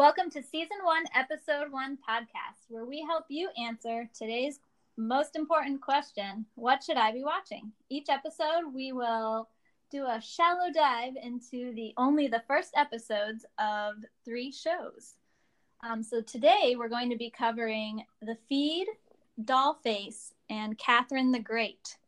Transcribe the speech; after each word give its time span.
Welcome 0.00 0.30
to 0.30 0.42
Season 0.42 0.78
1, 0.82 1.04
Episode 1.14 1.70
1 1.70 1.98
podcast, 1.98 2.64
where 2.70 2.86
we 2.86 3.02
help 3.02 3.26
you 3.28 3.50
answer 3.62 4.08
today's 4.18 4.58
most 4.96 5.36
important 5.36 5.82
question 5.82 6.46
What 6.54 6.82
should 6.82 6.96
I 6.96 7.12
be 7.12 7.22
watching? 7.22 7.72
Each 7.90 8.08
episode, 8.08 8.72
we 8.72 8.92
will 8.92 9.50
do 9.90 10.06
a 10.06 10.18
shallow 10.18 10.72
dive 10.72 11.16
into 11.22 11.74
the 11.74 11.92
only 11.98 12.28
the 12.28 12.42
first 12.48 12.70
episodes 12.78 13.44
of 13.58 13.96
three 14.24 14.50
shows. 14.50 15.16
Um, 15.84 16.02
so 16.02 16.22
today, 16.22 16.76
we're 16.78 16.88
going 16.88 17.10
to 17.10 17.18
be 17.18 17.28
covering 17.28 18.02
The 18.22 18.38
Feed, 18.48 18.86
Dollface, 19.44 20.32
and 20.48 20.78
Catherine 20.78 21.30
the 21.30 21.40
Great. 21.40 21.98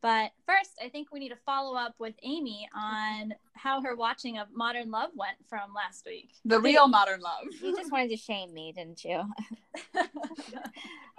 But 0.00 0.30
first, 0.46 0.70
I 0.82 0.88
think 0.88 1.08
we 1.12 1.18
need 1.18 1.30
to 1.30 1.38
follow 1.44 1.76
up 1.76 1.94
with 1.98 2.14
Amy 2.22 2.68
on 2.74 3.34
how 3.54 3.82
her 3.82 3.96
watching 3.96 4.38
of 4.38 4.46
Modern 4.52 4.90
Love 4.90 5.10
went 5.16 5.36
from 5.48 5.74
last 5.74 6.06
week. 6.06 6.30
The 6.44 6.60
real 6.60 6.86
Modern 6.86 7.20
Love. 7.20 7.46
You 7.60 7.74
just 7.74 7.90
wanted 7.90 8.10
to 8.10 8.16
shame 8.16 8.54
me, 8.54 8.72
didn't 8.72 9.04
you? 9.04 9.24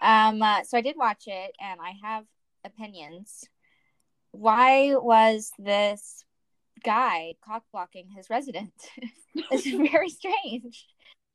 um, 0.02 0.42
uh, 0.42 0.64
so 0.64 0.78
I 0.78 0.82
did 0.82 0.96
watch 0.96 1.24
it, 1.28 1.56
and 1.60 1.80
I 1.82 1.94
have 2.08 2.24
opinions. 2.64 3.44
Why 4.32 4.96
was 4.96 5.52
this 5.60 6.24
guy 6.84 7.34
cock 7.44 7.64
blocking 7.74 8.08
his 8.16 8.30
resident? 8.30 8.74
it's 9.36 9.70
very 9.70 10.10
strange. 10.10 10.86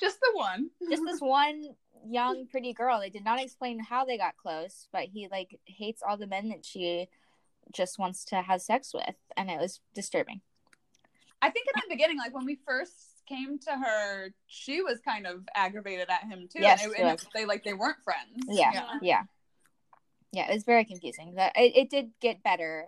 Just 0.00 0.18
the 0.20 0.30
one. 0.32 0.70
Just 0.88 1.02
this 1.04 1.20
one 1.20 1.62
young, 2.08 2.46
pretty 2.46 2.72
girl. 2.72 3.00
They 3.00 3.10
did 3.10 3.24
not 3.24 3.40
explain 3.40 3.80
how 3.80 4.06
they 4.06 4.16
got 4.16 4.36
close, 4.36 4.88
but 4.92 5.04
he 5.04 5.28
like 5.30 5.58
hates 5.66 6.02
all 6.06 6.16
the 6.16 6.26
men 6.26 6.48
that 6.48 6.64
she 6.64 7.08
just 7.72 7.98
wants 7.98 8.24
to 8.26 8.42
have 8.42 8.62
sex 8.62 8.92
with, 8.94 9.16
and 9.36 9.50
it 9.50 9.58
was 9.58 9.80
disturbing. 9.94 10.40
I 11.42 11.50
think 11.50 11.66
in 11.66 11.82
the 11.88 11.94
beginning, 11.94 12.18
like 12.18 12.34
when 12.34 12.46
we 12.46 12.58
first 12.66 12.94
came 13.28 13.58
to 13.58 13.70
her, 13.70 14.30
she 14.46 14.80
was 14.82 14.98
kind 15.00 15.26
of 15.26 15.42
aggravated 15.54 16.08
at 16.08 16.24
him 16.24 16.48
too. 16.50 16.62
Yes, 16.62 16.82
and, 16.84 16.92
it, 16.92 17.00
and 17.00 17.26
they 17.34 17.44
like 17.44 17.64
they 17.64 17.74
weren't 17.74 18.02
friends. 18.02 18.44
Yeah, 18.48 18.70
yeah, 19.02 19.22
yeah. 20.32 20.50
it 20.50 20.54
was 20.54 20.64
very 20.64 20.84
confusing. 20.84 21.34
That 21.34 21.52
it, 21.56 21.76
it 21.76 21.90
did 21.90 22.10
get 22.20 22.42
better 22.42 22.86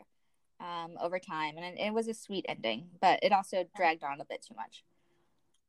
um, 0.61 0.97
over 1.00 1.19
time, 1.19 1.56
and 1.56 1.67
it, 1.67 1.78
it 1.78 1.93
was 1.93 2.09
a 2.09 2.15
sweet 2.15 2.47
ending, 2.48 2.89
but 3.00 3.20
it 3.22 3.33
also 3.33 3.65
dragged 3.77 4.03
on 4.03 4.20
a 4.20 4.25
bit 4.25 4.45
too 4.47 4.55
much. 4.56 4.84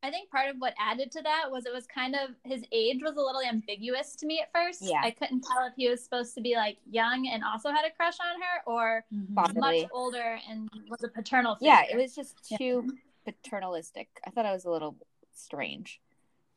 I 0.02 0.10
think 0.10 0.30
part 0.30 0.48
of 0.48 0.56
what 0.58 0.74
added 0.78 1.10
to 1.12 1.22
that 1.22 1.46
was 1.50 1.66
it 1.66 1.72
was 1.72 1.86
kind 1.86 2.14
of 2.14 2.30
his 2.44 2.62
age 2.70 3.00
was 3.02 3.16
a 3.16 3.20
little 3.20 3.40
ambiguous 3.42 4.14
to 4.16 4.26
me 4.26 4.40
at 4.40 4.52
first. 4.52 4.80
Yeah. 4.82 5.00
I 5.02 5.10
couldn't 5.10 5.42
tell 5.42 5.66
if 5.66 5.72
he 5.76 5.88
was 5.88 6.02
supposed 6.04 6.34
to 6.36 6.40
be 6.40 6.54
like 6.54 6.76
young 6.88 7.26
and 7.26 7.42
also 7.42 7.70
had 7.70 7.84
a 7.84 7.90
crush 7.90 8.14
on 8.20 8.40
her 8.40 8.62
or 8.72 9.04
Possibly. 9.34 9.82
much 9.82 9.90
older 9.92 10.38
and 10.48 10.70
was 10.88 11.02
a 11.02 11.08
paternal 11.08 11.56
figure. 11.56 11.72
Yeah, 11.72 11.82
it 11.92 11.96
was 11.96 12.14
just 12.14 12.36
Yeah. 12.48 12.58
too 12.58 12.96
paternalistic. 13.24 14.08
I 14.24 14.30
thought 14.30 14.46
it 14.46 14.52
was 14.52 14.64
a 14.66 14.70
little 14.70 14.96
strange. 15.34 16.00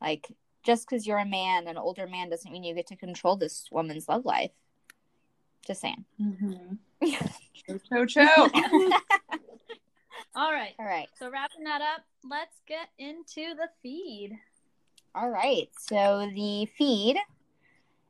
Like, 0.00 0.28
just 0.62 0.88
because 0.88 1.04
you're 1.06 1.18
a 1.18 1.26
man, 1.26 1.66
an 1.66 1.76
older 1.76 2.06
man, 2.06 2.30
doesn't 2.30 2.50
mean 2.52 2.62
you 2.62 2.74
get 2.76 2.86
to 2.88 2.96
control 2.96 3.34
this 3.34 3.66
woman's 3.72 4.08
love 4.08 4.24
life. 4.24 4.52
Just 5.66 5.80
saying. 5.80 6.04
Mm-hmm. 6.20 6.76
Cho 7.88 8.06
cho. 8.06 8.48
All 10.34 10.52
right. 10.52 10.74
All 10.78 10.86
right. 10.86 11.08
So 11.18 11.30
wrapping 11.30 11.64
that 11.64 11.80
up, 11.80 12.02
let's 12.28 12.60
get 12.66 12.88
into 12.98 13.54
the 13.54 13.68
feed. 13.82 14.38
All 15.14 15.28
right. 15.28 15.68
So 15.78 16.30
the 16.34 16.66
feed 16.76 17.16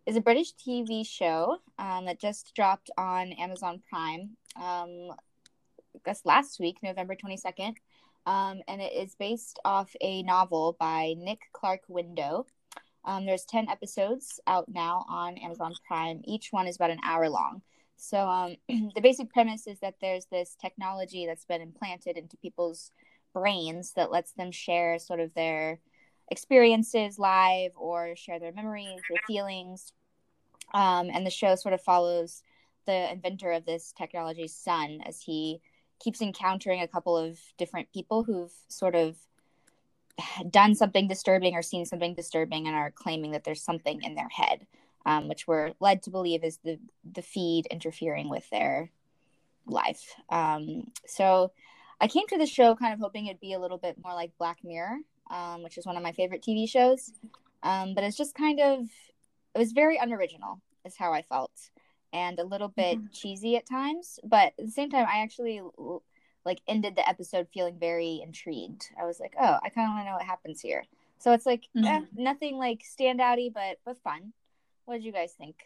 is 0.07 0.17
a 0.17 0.21
British 0.21 0.55
TV 0.55 1.07
show 1.07 1.59
um, 1.79 2.07
that 2.07 2.21
just 2.21 2.55
dropped 2.55 2.91
on 2.97 3.33
Amazon 3.33 3.83
Prime. 3.89 4.37
Um, 4.57 5.11
I 5.11 5.99
guess 6.05 6.23
last 6.25 6.61
week, 6.61 6.77
November 6.83 7.15
twenty 7.15 7.37
second, 7.37 7.77
um, 8.27 8.61
and 8.69 8.81
it 8.81 8.93
is 8.93 9.15
based 9.15 9.59
off 9.65 9.95
a 10.01 10.23
novel 10.23 10.77
by 10.79 11.15
Nick 11.19 11.41
Clark 11.53 11.81
Windo. 11.89 12.47
Um, 13.05 13.27
there's 13.27 13.45
ten 13.45 13.69
episodes 13.69 14.41
out 14.47 14.69
now 14.69 15.05
on 15.09 15.39
Amazon 15.39 15.75
Prime. 15.87 16.23
Each 16.25 16.49
one 16.51 16.67
is 16.67 16.77
about 16.77 16.91
an 16.91 17.01
hour 17.05 17.29
long. 17.29 17.63
So 18.03 18.29
um, 18.29 18.57
the 18.69 19.01
basic 19.01 19.31
premise 19.31 19.69
is 19.69 19.79
that 19.79 19.95
there's 20.01 20.27
this 20.27 20.57
technology 20.61 21.25
that's 21.25 21.45
been 21.45 21.61
implanted 21.61 22.17
into 22.17 22.37
people's 22.37 22.91
brains 23.33 23.93
that 23.93 24.11
lets 24.11 24.33
them 24.33 24.51
share 24.51 24.99
sort 24.99 25.21
of 25.21 25.33
their 25.35 25.79
experiences 26.29 27.19
live 27.19 27.71
or 27.77 28.17
share 28.17 28.41
their 28.41 28.53
memories 28.53 29.01
their 29.09 29.23
feelings. 29.29 29.93
Um, 30.75 31.11
and 31.13 31.25
the 31.25 31.31
show 31.31 31.55
sort 31.55 31.75
of 31.75 31.81
follows 31.81 32.43
the 32.87 33.13
inventor 33.13 33.53
of 33.53 33.67
this 33.67 33.95
technology's 33.97 34.55
son 34.55 35.01
as 35.07 35.21
he 35.21 35.61
keeps 36.01 36.21
encountering 36.21 36.81
a 36.81 36.89
couple 36.89 37.17
of 37.17 37.39
different 37.57 37.93
people 37.93 38.25
who've 38.25 38.53
sort 38.67 38.97
of 38.97 39.17
done 40.51 40.75
something 40.75 41.07
disturbing 41.07 41.55
or 41.55 41.63
seen 41.63 41.87
something 41.87 42.15
disturbing 42.15 42.67
and 42.67 42.75
are 42.75 42.91
claiming 42.91 43.31
that 43.31 43.45
there's 43.45 43.63
something 43.63 44.03
in 44.03 44.17
their 44.17 44.29
head, 44.29 44.67
um, 45.07 45.29
which 45.29 45.47
we're 45.47 45.73
led 45.81 46.03
to 46.05 46.11
believe 46.11 46.45
is 46.45 46.59
the 46.59 46.79
the 47.05 47.23
feed 47.23 47.67
interfering 47.67 48.29
with 48.29 48.49
their 48.51 48.91
life. 49.67 50.15
Um, 50.29 50.91
so 51.07 51.53
I 52.01 52.09
came 52.09 52.27
to 52.29 52.39
the 52.39 52.47
show 52.47 52.75
kind 52.75 52.93
of 52.93 53.01
hoping 53.01 53.27
it'd 53.27 53.41
be 53.41 53.53
a 53.53 53.59
little 53.61 53.79
bit 53.79 53.97
more 54.03 54.15
like 54.15 54.37
Black 54.39 54.59
Mirror, 54.65 54.99
um, 55.31 55.63
which 55.63 55.79
is 55.79 55.87
one 55.87 55.97
of 55.97 56.03
my 56.03 56.13
favorite 56.13 56.43
TV 56.43 56.69
shows. 56.69 57.13
Um, 57.63 57.95
but 57.95 58.03
it's 58.03 58.17
just 58.17 58.35
kind 58.35 58.59
of, 58.61 58.81
it 59.55 59.59
was 59.59 59.71
very 59.73 59.97
unoriginal, 59.99 60.61
is 60.85 60.97
how 60.97 61.13
I 61.13 61.23
felt, 61.23 61.53
and 62.13 62.39
a 62.41 62.45
little 62.45 62.69
bit 62.69 62.99
cheesy 63.13 63.57
at 63.57 63.67
times. 63.69 64.19
But 64.25 64.53
at 64.59 64.65
the 64.67 64.71
same 64.73 64.91
time, 64.91 65.07
I 65.09 65.21
actually 65.23 65.61
like 66.45 66.61
ended 66.67 66.97
the 66.97 67.09
episode 67.09 67.47
feeling 67.55 67.79
very 67.79 68.21
intrigued. 68.25 68.87
I 69.01 69.05
was 69.07 69.21
like, 69.21 69.35
oh, 69.41 69.59
I 69.63 69.69
kind 69.69 69.87
of 69.89 69.95
want 69.95 70.01
to 70.07 70.11
know 70.11 70.17
what 70.17 70.27
happens 70.27 70.61
here. 70.61 70.85
So 71.19 71.31
it's 71.33 71.47
like 71.47 71.69
eh, 71.77 71.81
Mhm. 71.81 72.07
nothing 72.15 72.57
like 72.59 72.83
standouty, 72.83 73.53
but 73.53 73.79
but 73.85 74.03
fun. 74.03 74.33
What 74.93 74.99
did 74.99 75.07
you 75.07 75.13
guys 75.13 75.33
think? 75.33 75.57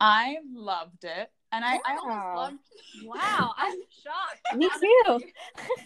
I 0.00 0.38
loved 0.50 1.04
it, 1.04 1.30
and 1.52 1.62
I, 1.62 1.74
I 1.74 1.96
almost 1.98 2.06
Wow. 2.06 2.34
loved. 2.36 2.56
Wow, 3.04 3.52
I'm 3.58 3.74
shocked. 4.02 4.40
Me 4.56 4.66
too. 4.70 5.20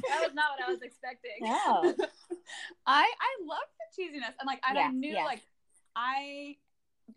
that 0.09 0.23
was 0.23 0.33
not 0.33 0.53
what 0.57 0.69
I 0.69 0.71
was 0.71 0.83
expecting. 0.83 1.33
No. 1.41 1.57
I 2.87 3.03
I 3.03 3.45
love 3.45 3.59
the 3.81 4.01
cheesiness, 4.01 4.35
and 4.39 4.47
like 4.47 4.61
I 4.63 4.73
Yeah, 4.75 4.91
knew 4.93 5.15
yeah. 5.15 5.25
like 5.25 5.43
I 5.97 6.59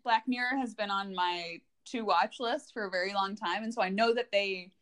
Black 0.02 0.24
Mirror 0.26 0.56
has 0.58 0.74
been 0.74 0.90
on 0.90 1.14
my 1.14 1.60
to 1.92 2.00
watch 2.02 2.40
list 2.40 2.72
for 2.72 2.84
a 2.86 2.90
very 2.90 3.14
long 3.14 3.36
time, 3.36 3.62
and 3.62 3.72
so 3.72 3.82
I 3.82 3.90
know 3.90 4.12
that 4.12 4.32
they 4.32 4.72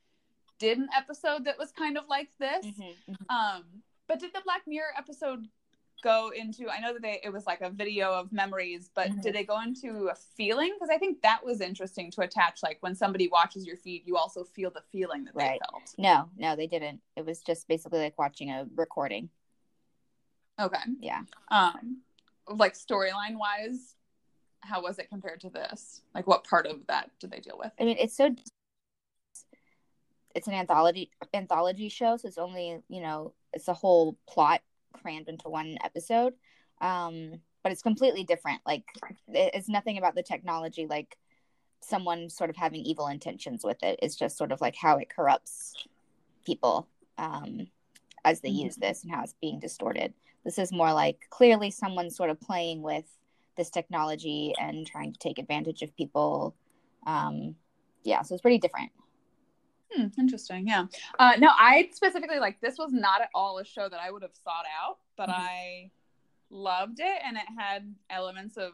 did 0.58 0.78
an 0.78 0.88
episode 0.96 1.44
that 1.44 1.58
was 1.58 1.70
kind 1.70 1.98
of 1.98 2.04
like 2.08 2.30
this. 2.40 2.64
Mhm, 2.64 2.94
mhm. 3.10 3.26
Um, 3.58 3.64
but 4.06 4.20
did 4.20 4.32
the 4.32 4.40
Black 4.42 4.62
Mirror 4.66 4.94
episode 4.96 5.48
go 6.02 6.30
into? 6.34 6.68
I 6.68 6.80
know 6.80 6.92
that 6.92 7.02
they 7.02 7.20
it 7.22 7.32
was 7.32 7.46
like 7.46 7.60
a 7.60 7.70
video 7.70 8.12
of 8.12 8.32
memories, 8.32 8.90
but 8.94 9.10
Mhm. 9.10 9.22
did 9.22 9.34
they 9.34 9.44
go 9.44 9.60
into 9.60 10.08
a 10.08 10.14
feeling? 10.14 10.72
Because 10.74 10.90
I 10.90 10.98
think 10.98 11.22
that 11.22 11.44
was 11.44 11.60
interesting 11.60 12.10
to 12.12 12.22
attach. 12.22 12.62
Like 12.62 12.78
when 12.80 12.94
somebody 12.94 13.28
watches 13.28 13.66
your 13.66 13.76
feed, 13.76 14.06
you 14.06 14.16
also 14.16 14.44
feel 14.44 14.70
the 14.70 14.82
feeling 14.92 15.24
that 15.24 15.34
Right. 15.34 15.60
they 15.60 15.66
felt. 15.70 15.94
No, 15.98 16.30
no, 16.36 16.56
they 16.56 16.66
didn't. 16.66 17.00
It 17.16 17.24
was 17.24 17.40
just 17.40 17.68
basically 17.68 18.00
like 18.00 18.18
watching 18.18 18.50
a 18.50 18.68
recording. 18.74 19.30
Okay. 20.60 20.82
Yeah. 21.00 21.22
Um, 21.48 22.02
like 22.48 22.74
storyline 22.74 23.36
wise, 23.36 23.94
how 24.60 24.82
was 24.82 24.98
it 24.98 25.08
compared 25.08 25.40
to 25.40 25.50
this? 25.50 26.02
Like 26.14 26.26
what 26.26 26.44
part 26.44 26.66
of 26.66 26.86
that 26.88 27.10
did 27.20 27.30
they 27.30 27.40
deal 27.40 27.58
with? 27.58 27.72
I 27.78 27.84
mean, 27.84 27.96
it's 27.98 28.16
so. 28.16 28.34
It's 30.34 30.46
an 30.46 30.54
anthology 30.54 31.10
anthology 31.34 31.88
show, 31.88 32.16
so 32.16 32.28
it's 32.28 32.38
only 32.38 32.78
you 32.88 33.00
know 33.00 33.32
it's 33.52 33.68
a 33.68 33.74
whole 33.74 34.16
plot 34.28 34.60
crammed 34.92 35.28
into 35.28 35.48
one 35.48 35.78
episode. 35.84 36.34
Um, 36.80 37.40
but 37.62 37.72
it's 37.72 37.82
completely 37.82 38.24
different. 38.24 38.60
Like 38.66 38.84
it's 39.28 39.68
nothing 39.68 39.98
about 39.98 40.14
the 40.14 40.22
technology 40.22 40.86
like 40.88 41.18
someone 41.80 42.28
sort 42.28 42.50
of 42.50 42.56
having 42.56 42.80
evil 42.82 43.08
intentions 43.08 43.64
with 43.64 43.82
it. 43.82 43.98
It's 44.02 44.16
just 44.16 44.36
sort 44.36 44.52
of 44.52 44.60
like 44.60 44.76
how 44.76 44.98
it 44.98 45.08
corrupts 45.08 45.74
people 46.44 46.88
um, 47.18 47.68
as 48.24 48.40
they 48.40 48.50
Mhm. 48.50 48.64
use 48.64 48.76
this 48.76 49.02
and 49.02 49.12
how 49.12 49.22
it's 49.22 49.34
being 49.40 49.58
distorted. 49.58 50.14
This 50.44 50.58
is 50.58 50.72
more 50.72 50.92
like 50.92 51.26
clearly 51.30 51.70
someone 51.70 52.10
sort 52.10 52.30
of 52.30 52.40
playing 52.40 52.82
with 52.82 53.04
this 53.56 53.70
technology 53.70 54.54
and 54.58 54.86
trying 54.86 55.12
to 55.12 55.18
take 55.18 55.38
advantage 55.38 55.82
of 55.82 55.94
people. 55.96 56.54
Um, 57.06 57.56
yeah, 58.04 58.22
so 58.22 58.34
it's 58.34 58.42
pretty 58.42 58.58
different. 58.58 58.92
Hmm, 59.98 60.06
interesting. 60.20 60.68
Yeah. 60.68 60.86
Uh, 61.18 61.32
no, 61.38 61.48
I 61.50 61.90
specifically 61.92 62.38
like 62.38 62.60
this 62.60 62.78
was 62.78 62.92
not 62.92 63.20
at 63.20 63.30
all 63.34 63.58
a 63.58 63.64
show 63.64 63.88
that 63.88 64.00
I 64.00 64.10
would 64.10 64.22
have 64.22 64.34
sought 64.44 64.64
out, 64.80 64.98
but 65.16 65.28
Mhm. 65.28 65.34
I 65.36 65.90
loved 66.50 67.00
it, 67.00 67.20
and 67.24 67.36
it 67.36 67.46
had 67.56 67.94
elements 68.10 68.56
of 68.56 68.72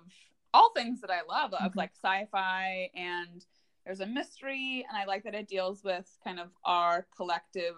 all 0.53 0.71
things 0.73 1.01
that 1.01 1.11
I 1.11 1.23
love, 1.23 1.55
of 1.55 1.73
Mhm. 1.73 1.77
like 1.77 1.93
sci-fi, 1.95 2.91
and 2.95 3.45
there's 3.85 4.01
a 4.01 4.07
mystery, 4.07 4.85
and 4.89 4.97
I 4.97 5.05
like 5.05 5.25
that 5.25 5.35
it 5.35 5.49
deals 5.49 5.83
with 5.83 6.17
kind 6.23 6.39
of 6.39 6.51
our 6.65 7.07
collective 7.17 7.77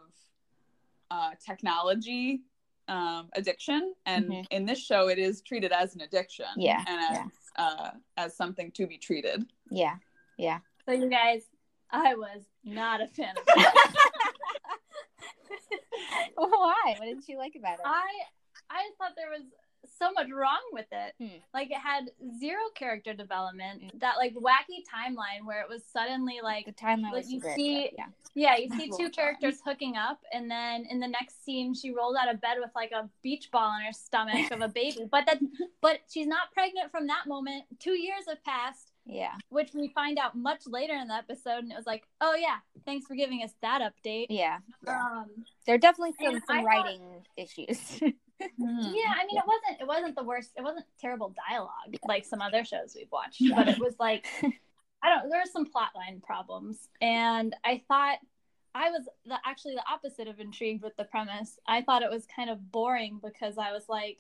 uh, 1.11 1.35
technology 1.37 2.43
um, 2.89 3.29
addiction, 3.35 3.95
and 4.07 4.25
Mhm. 4.27 4.47
in 4.51 4.65
this 4.67 4.79
show, 4.81 5.09
it 5.09 5.19
is 5.19 5.41
treated 5.41 5.73
as 5.73 5.95
an 5.95 6.01
addiction, 6.03 6.47
Yeah, 6.57 6.85
and 6.87 7.01
as 7.01 7.33
uh, 7.57 7.91
as 8.17 8.37
something 8.37 8.71
to 8.73 8.87
be 8.87 8.99
treated. 8.99 9.51
Yeah, 9.71 9.99
yeah. 10.37 10.61
So 10.85 10.93
you 10.93 11.09
guys, 11.09 11.49
I 11.91 12.15
was 12.15 12.43
not 12.65 13.01
a 13.01 13.07
fan 13.07 13.35
of 13.37 13.43
it. 13.47 13.75
Why? 16.37 16.95
What 16.99 17.05
didn't 17.07 17.29
you 17.29 17.39
like 17.39 17.55
about 17.59 17.75
it? 17.75 17.85
I 17.85 18.07
I 18.71 18.91
thought 18.99 19.13
there 19.17 19.31
was 19.31 19.43
so 19.99 20.11
much 20.13 20.29
wrong 20.33 20.61
with 20.73 20.87
it. 20.91 21.15
Hmm. 21.19 21.39
Like 21.55 21.71
it 21.71 21.79
had 21.79 22.11
zero 22.39 22.61
character 22.75 23.15
development. 23.15 23.93
That 24.01 24.17
like 24.19 24.35
wacky 24.35 24.83
timeline 24.93 25.45
where 25.47 25.61
it 25.63 25.69
was 25.69 25.83
suddenly 25.93 26.41
like 26.43 26.67
the 26.67 26.73
timeline 26.73 27.03
like 27.13 27.25
was 27.25 27.31
you 27.33 27.41
very 27.41 27.55
see- 27.55 27.91
yeah. 27.97 28.07
yeah, 28.35 28.57
you 28.57 28.69
see 28.71 28.91
two 28.97 29.11
characters 29.11 29.61
hooking 29.65 29.97
up, 29.97 30.21
and 30.33 30.51
then 30.51 30.87
in 30.91 30.99
the 31.01 31.09
next 31.09 31.45
scene, 31.45 31.73
she 31.75 31.91
rolled 31.93 32.17
out 32.21 32.33
of 32.33 32.41
bed 32.41 32.57
with 32.61 32.71
like 32.75 32.91
a 32.93 33.09
beach 33.23 33.51
ball 33.53 33.73
in 33.79 33.85
her 33.87 33.93
stomach 33.93 34.51
of 34.51 34.61
a 34.61 34.69
baby. 34.69 35.07
But 35.11 35.27
that, 35.27 35.39
but 35.81 36.01
she's 36.13 36.27
not 36.27 36.53
pregnant 36.53 36.91
from 36.91 37.07
that 37.07 37.27
moment. 37.27 37.65
Two 37.79 37.93
years 37.99 38.25
have 38.29 38.43
passed, 38.45 38.91
Yeah. 39.07 39.35
which 39.51 39.71
we 39.73 39.89
find 39.89 40.19
out 40.19 40.35
much 40.37 40.63
later 40.67 40.95
in 40.95 41.09
the 41.09 41.15
episode, 41.15 41.59
and 41.63 41.71
it 41.73 41.77
was 41.77 41.87
like, 41.87 42.05
oh 42.21 42.35
yeah, 42.35 42.57
thanks 42.85 43.07
for 43.07 43.15
giving 43.15 43.43
us 43.43 43.53
that 43.63 43.81
update. 43.81 44.27
Yeah. 44.31 44.59
yeah. 44.85 45.01
Um, 45.01 45.27
There 45.65 45.75
are 45.77 45.79
definitely 45.79 46.15
some, 46.23 46.35
some 46.47 46.59
I 46.59 46.63
thought- 46.63 46.67
writing 46.67 47.03
issues. 47.37 48.01
Yeah, 48.41 49.15
I 49.17 49.25
mean, 49.27 49.39
it 49.39 49.45
wasn't 49.47 49.81
it 49.81 49.87
wasn't 49.87 50.15
the 50.15 50.23
worst. 50.23 50.51
It 50.59 50.63
wasn't 50.63 50.85
terrible 51.01 51.35
dialogue 51.49 51.97
like 52.07 52.27
some 52.27 52.43
other 52.43 52.65
shows 52.65 52.93
we've 52.95 53.11
watched, 53.11 53.43
but 53.57 53.67
it 53.67 53.79
was 53.79 53.95
like 53.99 54.27
I 55.03 55.09
don't. 55.09 55.31
There 55.31 55.39
were 55.41 55.51
some 55.51 55.65
plotline 55.65 56.23
problems, 56.23 56.89
and 57.01 57.57
I 57.65 57.83
thought 57.89 58.19
I 58.75 58.91
was 58.91 59.09
the 59.25 59.37
actually 59.47 59.77
the 59.77 59.85
opposite 59.91 60.29
of 60.29 60.39
intrigued 60.39 60.83
with 60.83 60.97
the 60.97 61.05
premise. 61.05 61.59
I 61.67 61.81
thought 61.81 62.03
it 62.03 62.11
was 62.11 62.27
kind 62.27 62.51
of 62.51 62.71
boring 62.71 63.21
because 63.25 63.57
I 63.57 63.73
was 63.73 63.85
like, 63.89 64.19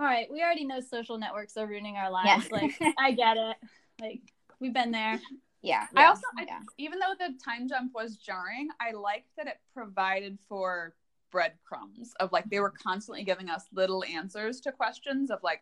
all 0.00 0.06
right, 0.06 0.26
we 0.32 0.42
already 0.42 0.64
know 0.64 0.80
social 0.80 1.16
networks 1.18 1.56
are 1.56 1.66
ruining 1.66 1.96
our 1.96 2.10
lives. 2.10 2.48
Yeah. 2.50 2.58
Like, 2.58 2.80
I 2.98 3.12
get 3.12 3.36
it. 3.36 3.56
Like, 4.00 4.20
we've 4.60 4.74
been 4.74 4.90
there. 4.90 5.20
yeah. 5.62 5.86
I 5.94 6.02
yeah, 6.02 6.08
also, 6.08 6.22
I, 6.38 6.44
yeah. 6.46 6.60
even 6.78 6.98
though 6.98 7.14
the 7.18 7.34
time 7.44 7.68
jump 7.68 7.92
was 7.94 8.16
jarring, 8.16 8.68
I 8.80 8.92
liked 8.92 9.28
that 9.36 9.46
it 9.46 9.58
provided 9.74 10.38
for 10.48 10.94
breadcrumbs 11.30 12.14
of 12.20 12.32
like 12.32 12.48
they 12.48 12.58
were 12.58 12.70
constantly 12.70 13.22
giving 13.22 13.50
us 13.50 13.64
little 13.72 14.02
answers 14.04 14.60
to 14.62 14.72
questions 14.72 15.30
of 15.30 15.38
like 15.42 15.60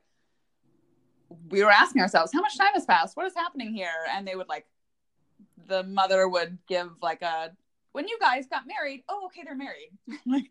we 1.48 1.64
were 1.64 1.72
asking 1.72 2.00
ourselves 2.00 2.32
how 2.32 2.40
much 2.40 2.56
time 2.56 2.72
has 2.72 2.84
passed 2.84 3.16
what 3.16 3.26
is 3.26 3.34
happening 3.34 3.74
here 3.74 4.06
and 4.12 4.28
they 4.28 4.36
would 4.36 4.48
like 4.48 4.64
the 5.66 5.82
mother 5.82 6.28
would 6.28 6.56
give 6.68 6.90
like 7.02 7.20
a 7.22 7.50
when 7.90 8.06
you 8.06 8.16
guys 8.20 8.46
got 8.46 8.62
married 8.64 9.02
oh 9.08 9.24
okay 9.26 9.42
they're 9.42 9.56
married 9.56 9.90
like 10.26 10.44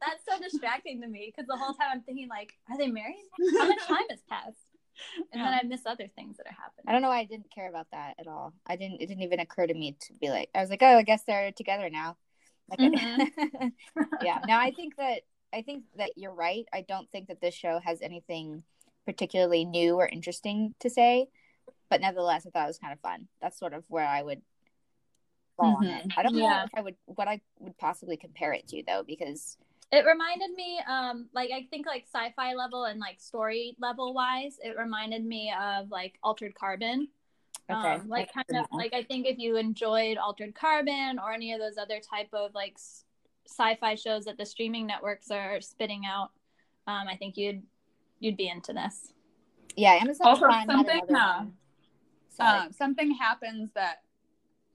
That's 0.00 0.24
so 0.28 0.38
distracting 0.42 1.00
to 1.00 1.08
me 1.08 1.32
because 1.34 1.46
the 1.46 1.56
whole 1.56 1.74
time 1.74 1.88
I'm 1.92 2.02
thinking 2.02 2.28
like, 2.28 2.52
are 2.70 2.78
they 2.78 2.88
married? 2.88 3.24
How 3.58 3.68
much 3.68 3.86
time 3.86 4.06
has 4.10 4.20
passed? 4.28 4.69
And 5.32 5.42
then 5.42 5.52
I 5.54 5.62
miss 5.64 5.86
other 5.86 6.08
things 6.16 6.36
that 6.38 6.46
are 6.46 6.56
happening. 6.60 6.84
I 6.86 6.92
don't 6.92 7.02
know 7.02 7.08
why 7.08 7.20
I 7.20 7.24
didn't 7.24 7.50
care 7.54 7.68
about 7.68 7.86
that 7.92 8.14
at 8.18 8.26
all. 8.26 8.52
I 8.66 8.76
didn't. 8.76 9.00
It 9.00 9.06
didn't 9.06 9.22
even 9.22 9.40
occur 9.40 9.66
to 9.66 9.74
me 9.74 9.96
to 10.00 10.12
be 10.14 10.28
like. 10.30 10.50
I 10.54 10.60
was 10.60 10.70
like, 10.70 10.82
oh, 10.82 10.96
I 10.98 11.02
guess 11.02 11.22
they're 11.24 11.52
together 11.52 11.88
now. 11.90 12.16
Like, 12.68 12.80
I- 12.82 13.72
yeah. 14.22 14.38
Now 14.46 14.60
I 14.60 14.70
think 14.72 14.96
that 14.96 15.22
I 15.52 15.62
think 15.62 15.84
that 15.96 16.12
you're 16.16 16.34
right. 16.34 16.66
I 16.72 16.82
don't 16.82 17.10
think 17.10 17.28
that 17.28 17.40
this 17.40 17.54
show 17.54 17.80
has 17.84 18.00
anything 18.02 18.62
particularly 19.06 19.64
new 19.64 19.96
or 19.96 20.06
interesting 20.06 20.74
to 20.80 20.88
say, 20.90 21.28
but 21.88 22.00
nevertheless, 22.00 22.46
I 22.46 22.50
thought 22.50 22.64
it 22.64 22.68
was 22.68 22.78
kind 22.78 22.92
of 22.92 23.00
fun. 23.00 23.26
That's 23.40 23.58
sort 23.58 23.72
of 23.72 23.84
where 23.88 24.06
I 24.06 24.22
would 24.22 24.42
fall 25.56 25.76
on 25.76 25.86
it. 25.86 26.06
Mhm. 26.06 26.12
I 26.16 26.22
don't 26.22 26.34
know 26.36 26.64
if 26.64 26.70
I 26.74 26.80
would 26.82 26.96
what 27.06 27.28
I 27.28 27.40
would 27.58 27.76
possibly 27.78 28.16
compare 28.16 28.52
it 28.52 28.68
to 28.68 28.82
though, 28.86 29.02
because 29.04 29.56
It 29.92 30.06
reminded 30.06 30.52
me, 30.54 30.80
um, 30.88 31.26
like 31.34 31.50
I 31.52 31.66
think 31.70 31.86
like 31.86 32.04
sci-fi 32.06 32.54
level 32.54 32.84
and 32.84 33.00
like 33.00 33.20
story 33.20 33.76
level 33.80 34.14
wise, 34.14 34.58
it 34.62 34.76
reminded 34.78 35.24
me 35.24 35.52
of 35.60 35.90
like 35.90 36.18
Altered 36.22 36.54
Carbon. 36.54 37.08
okay, 37.70 37.96
Um, 37.96 38.08
like 38.08 38.32
kind 38.32 38.46
Yeah. 38.50 38.60
of 38.60 38.66
like 38.72 38.92
I 38.92 39.02
think 39.02 39.26
if 39.26 39.38
you 39.38 39.56
enjoyed 39.56 40.16
Altered 40.16 40.54
Carbon 40.54 41.18
or 41.18 41.32
any 41.32 41.52
of 41.52 41.60
those 41.60 41.76
other 41.76 42.00
type 42.00 42.28
of 42.32 42.54
like 42.54 42.78
sci-fi 43.48 43.96
shows 43.96 44.24
that 44.26 44.38
the 44.38 44.46
streaming 44.46 44.86
networks 44.86 45.30
are 45.30 45.60
spitting 45.60 46.02
out, 46.06 46.30
um, 46.86 47.08
I 47.08 47.16
think 47.16 47.36
you'd 47.36 47.62
you'd 48.20 48.36
be 48.36 48.48
into 48.48 48.72
this. 48.72 49.12
yeah, 49.76 49.94
Amazon 49.94 50.26
Also, 50.28 50.44
Prime 50.44 50.68
something, 50.68 51.00
another 51.08 51.50
uh, 52.40 52.64
um, 52.66 52.72
something 52.72 53.12
happens 53.14 53.70
that 53.74 54.02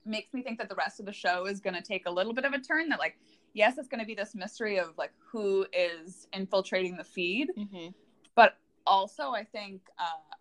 makes 0.06 0.34
me 0.34 0.44
think 0.44 0.58
that 0.60 0.70
the 0.70 0.76
rest 0.76 1.00
of 1.00 1.06
the 1.06 1.14
show 1.14 1.46
is 1.46 1.60
going 1.60 1.74
to 1.74 1.82
take 1.82 2.06
a 2.06 2.12
little 2.12 2.34
bit 2.34 2.46
of 2.46 2.54
a 2.54 2.60
turn 2.60 2.90
that 2.90 3.00
like 3.00 3.18
yes 3.56 3.78
it's 3.80 3.88
going 3.88 4.00
to 4.00 4.06
be 4.06 4.14
this 4.14 4.36
mystery 4.36 4.78
of 4.78 4.90
like 4.98 5.12
who 5.32 5.66
is 5.74 6.28
infiltrating 6.34 6.96
the 6.98 7.04
feed 7.04 7.50
Mhm. 7.58 7.94
but 8.36 8.58
also 8.86 9.32
i 9.32 9.44
think 9.44 9.82
uh 9.98 10.36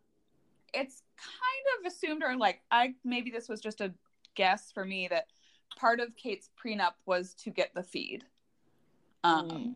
it's 0.75 1.03
kind 1.17 1.67
of 1.79 1.87
assumed 1.91 2.23
or 2.23 2.37
like 2.37 2.61
i 2.71 2.95
maybe 3.05 3.31
this 3.31 3.49
was 3.49 3.61
just 3.61 3.81
a 3.81 3.95
guess 4.35 4.71
for 4.73 4.85
me 4.85 5.09
that 5.09 5.29
part 5.77 6.01
of 6.01 6.15
kate's 6.17 6.51
prenup 6.63 6.95
was 7.07 7.33
to 7.35 7.51
get 7.51 7.73
the 7.75 7.83
feed 7.83 8.25
um 9.23 9.49
Mm. 9.49 9.75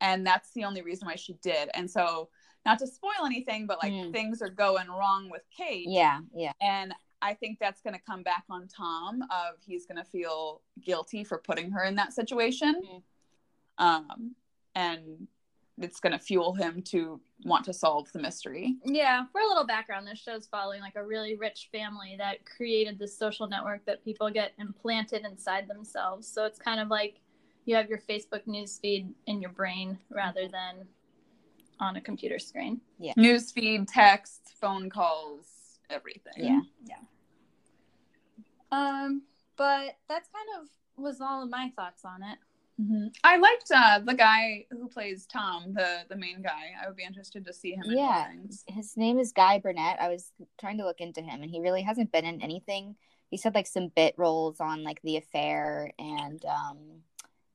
and 0.00 0.26
that's 0.26 0.52
the 0.52 0.64
only 0.64 0.82
reason 0.82 1.06
why 1.08 1.16
she 1.16 1.32
did 1.42 1.70
and 1.74 1.90
so 1.90 2.28
not 2.66 2.78
to 2.78 2.86
spoil 2.86 3.24
anything 3.26 3.66
but 3.66 3.78
like 3.82 3.92
Mm. 3.92 4.12
things 4.12 4.42
are 4.42 4.50
going 4.50 4.88
wrong 4.88 5.30
with 5.30 5.42
kate 5.50 5.88
Yeah, 5.88 6.20
yeah. 6.34 6.52
and 6.60 6.94
I 7.24 7.32
think 7.32 7.58
that's 7.58 7.80
going 7.80 7.94
to 7.94 8.00
come 8.00 8.22
back 8.22 8.44
on 8.50 8.68
Tom 8.68 9.22
of 9.22 9.56
he's 9.66 9.86
going 9.86 9.96
to 9.96 10.04
feel 10.04 10.60
guilty 10.84 11.24
for 11.24 11.38
putting 11.38 11.70
her 11.70 11.82
in 11.82 11.94
that 11.94 12.12
situation. 12.12 12.82
Mhm. 12.84 13.02
Um, 13.78 14.36
and 14.74 15.26
it's 15.78 16.00
going 16.00 16.12
to 16.12 16.18
fuel 16.18 16.52
him 16.52 16.82
to 16.82 17.20
want 17.44 17.64
to 17.64 17.72
solve 17.72 18.12
the 18.12 18.20
mystery. 18.20 18.76
Yeah, 18.84 19.24
for 19.32 19.40
a 19.40 19.46
little 19.46 19.64
background, 19.64 20.06
this 20.06 20.18
show's 20.18 20.46
following 20.46 20.82
like 20.82 20.96
a 20.96 21.02
really 21.04 21.34
rich 21.34 21.70
family 21.72 22.14
that 22.18 22.44
created 22.44 22.98
this 22.98 23.16
social 23.16 23.48
network 23.48 23.84
that 23.86 24.04
people 24.04 24.30
get 24.30 24.52
implanted 24.58 25.24
inside 25.24 25.66
themselves. 25.66 26.28
So 26.28 26.44
it's 26.44 26.58
kind 26.58 26.78
of 26.78 26.88
like 26.88 27.20
you 27.64 27.74
have 27.74 27.88
your 27.88 27.98
Facebook 27.98 28.46
news 28.46 28.78
feed 28.78 29.12
in 29.26 29.40
your 29.40 29.50
brain 29.50 29.98
rather 30.10 30.46
than 30.46 30.86
on 31.80 31.96
a 31.96 32.00
computer 32.00 32.38
screen. 32.38 32.82
Yeah. 32.98 33.14
Newsfeed, 33.14 33.88
text, 33.90 34.52
phone 34.60 34.90
calls, 34.90 35.80
everything. 35.90 36.34
Yeah. 36.36 36.60
Yeah. 36.84 36.96
Um, 38.74 39.22
but 39.56 39.96
that's 40.08 40.28
kind 40.28 40.48
of 40.62 40.68
was 41.02 41.20
all 41.20 41.42
of 41.42 41.50
my 41.50 41.70
thoughts 41.76 42.04
on 42.04 42.22
it. 42.22 42.38
Mhm. 42.80 43.14
I 43.22 43.36
liked 43.36 43.70
uh, 43.72 44.00
the 44.00 44.14
guy 44.14 44.66
who 44.70 44.88
plays 44.88 45.26
Tom, 45.26 45.74
the 45.74 46.04
the 46.08 46.16
main 46.16 46.42
guy. 46.42 46.72
I 46.82 46.88
would 46.88 46.96
be 46.96 47.04
interested 47.04 47.44
to 47.44 47.52
see 47.52 47.72
him. 47.72 47.84
in 47.84 47.96
Yeah. 47.96 48.32
His 48.66 48.96
name 48.96 49.18
is 49.20 49.32
Guy 49.32 49.60
Burnet. 49.60 49.96
I 50.00 50.08
was 50.08 50.32
trying 50.58 50.78
to 50.78 50.84
look 50.84 51.00
into 51.00 51.20
him, 51.22 51.42
and 51.42 51.50
he 51.50 51.60
really 51.60 51.82
hasn't 51.82 52.10
been 52.10 52.24
in 52.24 52.42
anything. 52.42 52.96
He 53.30 53.36
said 53.36 53.54
like 53.54 53.68
some 53.68 53.88
bit 53.94 54.14
roles 54.16 54.58
on 54.60 54.82
like 54.82 55.00
The 55.02 55.16
Affair 55.18 55.92
and 55.98 56.44
um, 56.46 56.78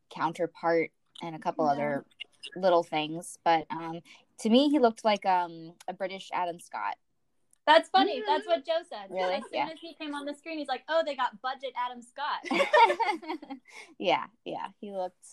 Counterpart 0.09 0.91
and 1.21 1.35
a 1.35 1.39
couple 1.39 1.65
Yeah. 1.65 1.71
other 1.73 2.05
little 2.55 2.83
things. 2.83 3.37
But 3.43 3.65
um, 3.69 3.99
to 4.39 4.49
me, 4.49 4.69
he 4.69 4.79
looked 4.79 5.03
like 5.03 5.25
um, 5.25 5.73
a 5.87 5.93
British 5.93 6.29
Adam 6.33 6.59
Scott. 6.59 6.95
That's 7.69 7.89
funny. 7.89 8.23
That's 8.25 8.47
what 8.47 8.65
Joe 8.65 8.79
said. 8.89 9.09
Really? 9.11 9.35
As 9.35 9.43
soon 9.43 9.53
Yeah. 9.53 9.69
as 9.73 9.79
he 9.79 9.93
came 9.93 10.15
on 10.15 10.25
the 10.25 10.33
screen, 10.33 10.57
he's 10.57 10.67
like, 10.67 10.83
"Oh, 10.89 11.03
they 11.05 11.15
got 11.15 11.39
budget 11.41 11.71
Adam 11.77 12.01
Scott." 12.01 12.41
yeah, 13.99 14.25
yeah, 14.45 14.67
he 14.79 14.91
looked 14.91 15.25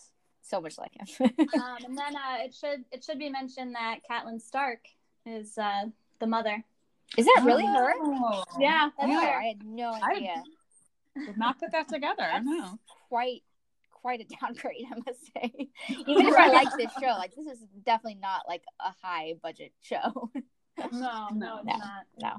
so 0.42 0.60
much 0.60 0.78
like 0.78 0.92
him. 0.94 1.06
um, 1.60 1.76
and 1.84 1.98
then 1.98 2.14
uh, 2.16 2.36
it 2.44 2.54
should 2.54 2.84
it 2.92 3.02
should 3.04 3.18
be 3.18 3.30
mentioned 3.30 3.74
that 3.74 4.00
Catelyn 4.08 4.40
Stark 4.40 4.80
is 5.24 5.56
uh, 5.58 5.84
the 6.20 6.26
mother. 6.26 6.62
is 7.16 7.24
that 7.26 7.42
really 7.44 7.64
her? 7.66 7.92
Oh. 7.98 8.44
Yeah, 8.58 8.90
that's 8.98 9.08
No, 9.08 9.20
her. 9.20 9.26
I 9.40 9.44
had 9.44 9.64
no 9.64 9.92
idea. 9.92 10.04
I- 10.04 10.12
idea. 10.16 10.42
Did 11.26 11.38
not 11.38 11.58
put 11.58 11.72
that 11.72 11.88
together. 11.88 12.16
That's 12.30 12.44
No. 12.44 12.78
quite 13.08 13.42
quite 13.90 14.20
a 14.20 14.24
downgrade, 14.40 14.84
I 14.92 14.96
must 15.06 15.20
say. 15.34 15.68
Even 16.06 16.26
if 16.26 16.34
I 16.36 16.48
like 16.48 16.68
this 16.76 16.92
show, 17.00 17.06
like 17.18 17.34
this 17.34 17.46
is 17.46 17.60
definitely 17.84 18.20
not 18.20 18.42
like 18.46 18.62
a 18.80 18.92
high 19.02 19.34
budget 19.42 19.72
show. 19.82 20.30
No, 21.00 21.28
no, 21.32 21.56
it's 21.58 21.66
No. 21.66 21.76
not. 21.78 22.04
no. 22.20 22.32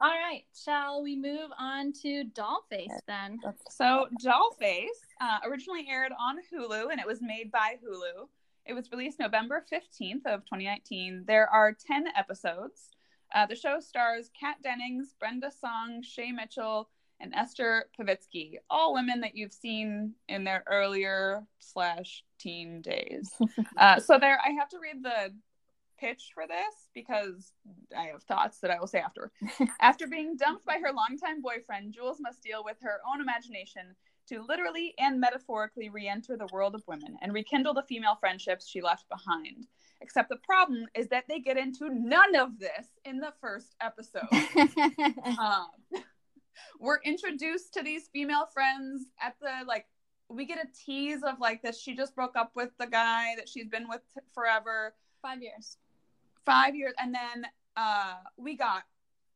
All 0.00 0.10
right, 0.10 0.44
shall 0.54 1.02
we 1.02 1.16
move 1.16 1.50
on 1.58 1.92
to 2.02 2.24
Dollface 2.24 2.98
then? 3.06 3.40
So, 3.70 4.08
Dollface 4.22 4.88
uh, 5.20 5.38
originally 5.46 5.86
aired 5.88 6.12
on 6.20 6.38
Hulu 6.52 6.90
and 6.90 7.00
it 7.00 7.06
was 7.06 7.22
made 7.22 7.50
by 7.50 7.76
Hulu. 7.82 8.28
It 8.66 8.74
was 8.74 8.90
released 8.90 9.18
November 9.20 9.64
15th 9.72 10.26
of 10.26 10.40
2019. 10.44 11.24
There 11.26 11.48
are 11.48 11.72
10 11.72 12.06
episodes. 12.16 12.90
Uh, 13.34 13.46
the 13.46 13.54
show 13.54 13.78
stars 13.80 14.30
Kat 14.38 14.56
Dennings, 14.62 15.14
Brenda 15.18 15.50
Song, 15.50 16.02
Shay 16.02 16.32
Mitchell, 16.32 16.88
and 17.20 17.32
Esther 17.34 17.86
Povitsky, 17.98 18.56
all 18.68 18.92
women 18.94 19.20
that 19.20 19.36
you've 19.36 19.52
seen 19.52 20.12
in 20.28 20.44
their 20.44 20.64
earlier 20.66 21.44
slash 21.60 22.24
teen 22.38 22.82
days. 22.82 23.30
uh, 23.78 24.00
so 24.00 24.18
there, 24.18 24.38
I 24.44 24.50
have 24.50 24.68
to 24.70 24.78
read 24.78 25.02
the 25.02 25.32
pitch 25.98 26.30
for 26.34 26.46
this 26.46 26.88
because 26.94 27.52
I 27.96 28.04
have 28.04 28.22
thoughts 28.22 28.58
that 28.60 28.70
I 28.70 28.78
will 28.78 28.86
say 28.86 28.98
after. 28.98 29.32
After 29.80 30.06
being 30.06 30.36
dumped 30.36 30.64
by 30.64 30.78
her 30.82 30.92
longtime 30.92 31.42
boyfriend, 31.42 31.92
Jules 31.92 32.18
must 32.20 32.42
deal 32.42 32.64
with 32.64 32.76
her 32.82 33.00
own 33.10 33.20
imagination 33.20 33.94
to 34.28 34.44
literally 34.48 34.94
and 34.98 35.20
metaphorically 35.20 35.90
re 35.90 36.08
enter 36.08 36.36
the 36.36 36.48
world 36.52 36.74
of 36.74 36.82
women 36.86 37.16
and 37.20 37.32
rekindle 37.32 37.74
the 37.74 37.82
female 37.82 38.16
friendships 38.18 38.68
she 38.68 38.80
left 38.80 39.08
behind. 39.08 39.66
Except 40.00 40.28
the 40.28 40.38
problem 40.44 40.86
is 40.94 41.08
that 41.08 41.24
they 41.28 41.40
get 41.40 41.56
into 41.56 41.88
none 41.90 42.34
of 42.34 42.58
this 42.58 42.86
in 43.04 43.18
the 43.18 43.32
first 43.40 43.74
episode. 43.80 44.22
um, 45.38 45.68
we're 46.80 47.00
introduced 47.04 47.74
to 47.74 47.82
these 47.82 48.08
female 48.12 48.46
friends 48.52 49.06
at 49.20 49.34
the 49.40 49.66
like 49.66 49.86
we 50.28 50.46
get 50.46 50.58
a 50.58 50.68
tease 50.84 51.22
of 51.22 51.38
like 51.38 51.62
that 51.62 51.74
she 51.74 51.94
just 51.94 52.14
broke 52.14 52.36
up 52.36 52.52
with 52.54 52.70
the 52.78 52.86
guy 52.86 53.34
that 53.36 53.48
she's 53.48 53.68
been 53.68 53.88
with 53.88 54.00
forever 54.34 54.94
Five 55.24 55.40
years. 55.40 55.78
Five 56.44 56.74
years, 56.74 56.94
and 56.98 57.14
then 57.14 57.46
uh, 57.76 58.14
we 58.36 58.56
got 58.56 58.82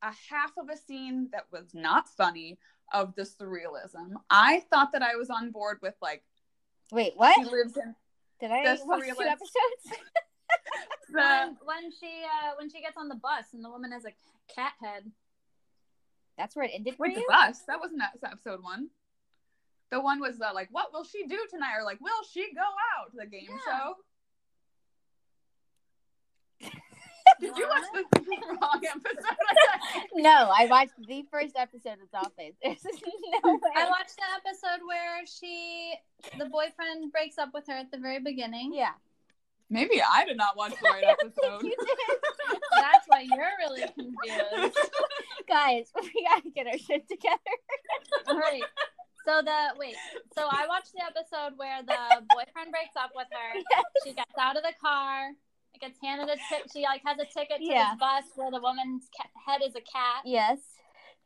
a 0.02 0.12
half 0.30 0.52
of 0.58 0.68
a 0.68 0.76
scene 0.76 1.28
that 1.32 1.46
was 1.52 1.74
not 1.74 2.08
funny 2.08 2.58
of 2.92 3.14
the 3.16 3.22
surrealism. 3.22 4.12
I 4.30 4.60
thought 4.70 4.92
that 4.92 5.02
I 5.02 5.16
was 5.16 5.30
on 5.30 5.50
board 5.50 5.78
with 5.82 5.94
like 6.00 6.22
Wait, 6.92 7.12
what? 7.16 7.34
she 7.34 7.44
lives 7.44 7.76
in 7.76 7.94
Did 8.40 8.50
I 8.50 8.76
the 8.76 8.84
watch 8.86 9.02
two 9.04 9.20
episodes? 9.20 10.00
the 11.10 11.18
when, 11.18 11.56
when 11.64 11.90
she 11.92 12.22
uh 12.24 12.52
when 12.58 12.70
she 12.70 12.80
gets 12.80 12.96
on 12.96 13.08
the 13.08 13.16
bus 13.16 13.46
and 13.52 13.64
the 13.64 13.70
woman 13.70 13.92
has 13.92 14.04
a 14.04 14.12
cat 14.54 14.72
head. 14.82 15.10
That's 16.38 16.54
where 16.54 16.64
it 16.64 16.70
ended 16.72 16.96
for 16.96 17.06
Wait, 17.08 17.16
the 17.16 17.24
bus. 17.28 17.62
That 17.66 17.80
wasn't 17.80 18.00
that 18.00 18.30
episode 18.30 18.62
one. 18.62 18.88
The 19.90 20.00
one 20.00 20.20
was 20.20 20.40
uh, 20.40 20.50
like, 20.54 20.68
what 20.70 20.92
will 20.92 21.04
she 21.04 21.26
do 21.26 21.38
tonight? 21.50 21.74
Or 21.78 21.82
like, 21.84 22.00
will 22.00 22.22
she 22.30 22.52
go 22.54 22.60
out? 22.60 23.10
To 23.10 23.16
the 23.18 23.26
game 23.26 23.48
Yeah. 23.48 23.56
show. 26.60 26.74
Did 27.40 27.56
you 27.56 27.68
watch 27.68 27.84
the 27.94 28.04
wrong 28.60 28.80
episode? 28.84 29.36
No, 30.14 30.50
I 30.56 30.66
watched 30.66 30.92
the 31.06 31.24
first 31.30 31.54
episode 31.56 31.98
of 32.02 32.10
Dollface. 32.10 32.54
There's 32.62 32.82
no 33.44 33.52
way. 33.52 33.60
I 33.76 33.84
watched 33.88 34.16
the 34.16 34.28
episode 34.50 34.80
where 34.86 35.24
she 35.26 35.94
the 36.38 36.46
boyfriend 36.46 37.12
breaks 37.12 37.38
up 37.38 37.50
with 37.54 37.66
her 37.68 37.74
at 37.74 37.90
the 37.90 37.98
very 37.98 38.18
beginning. 38.20 38.72
Yeah, 38.74 38.92
Maybe 39.70 40.02
I 40.02 40.24
did 40.24 40.36
not 40.36 40.56
watch 40.56 40.72
the 40.82 40.88
right 40.88 41.04
episode. 41.04 41.62
you 41.62 41.76
did, 41.78 42.58
That's 42.72 43.06
why 43.06 43.20
you're 43.20 43.52
really 43.60 43.82
confused. 43.82 44.78
guys. 45.48 45.86
We 46.00 46.26
gotta 46.28 46.50
get 46.54 46.66
our 46.66 46.78
shit 46.78 47.08
together. 47.08 47.54
All 48.26 48.38
right. 48.38 48.62
So 49.24 49.42
the 49.44 49.74
wait, 49.78 49.94
so 50.34 50.46
I 50.50 50.66
watched 50.66 50.92
the 50.94 51.02
episode 51.04 51.56
where 51.58 51.82
the 51.82 52.24
boyfriend 52.34 52.70
breaks 52.72 52.96
up 52.96 53.10
with 53.14 53.26
her. 53.30 53.60
She 54.04 54.14
gets 54.14 54.32
out 54.38 54.56
of 54.56 54.62
the 54.62 54.72
car, 54.80 55.30
gets 55.80 55.98
handed 56.02 56.28
a 56.28 56.36
ticket. 56.48 56.72
She 56.72 56.82
like 56.82 57.02
has 57.04 57.18
a 57.18 57.26
ticket 57.26 57.58
to 57.58 57.64
Yeah. 57.64 57.92
this 57.92 58.00
bus 58.00 58.24
where 58.36 58.50
the 58.50 58.60
woman's 58.60 59.08
ca- 59.16 59.28
head 59.46 59.60
is 59.62 59.74
a 59.76 59.80
cat. 59.84 60.22
Yes, 60.24 60.58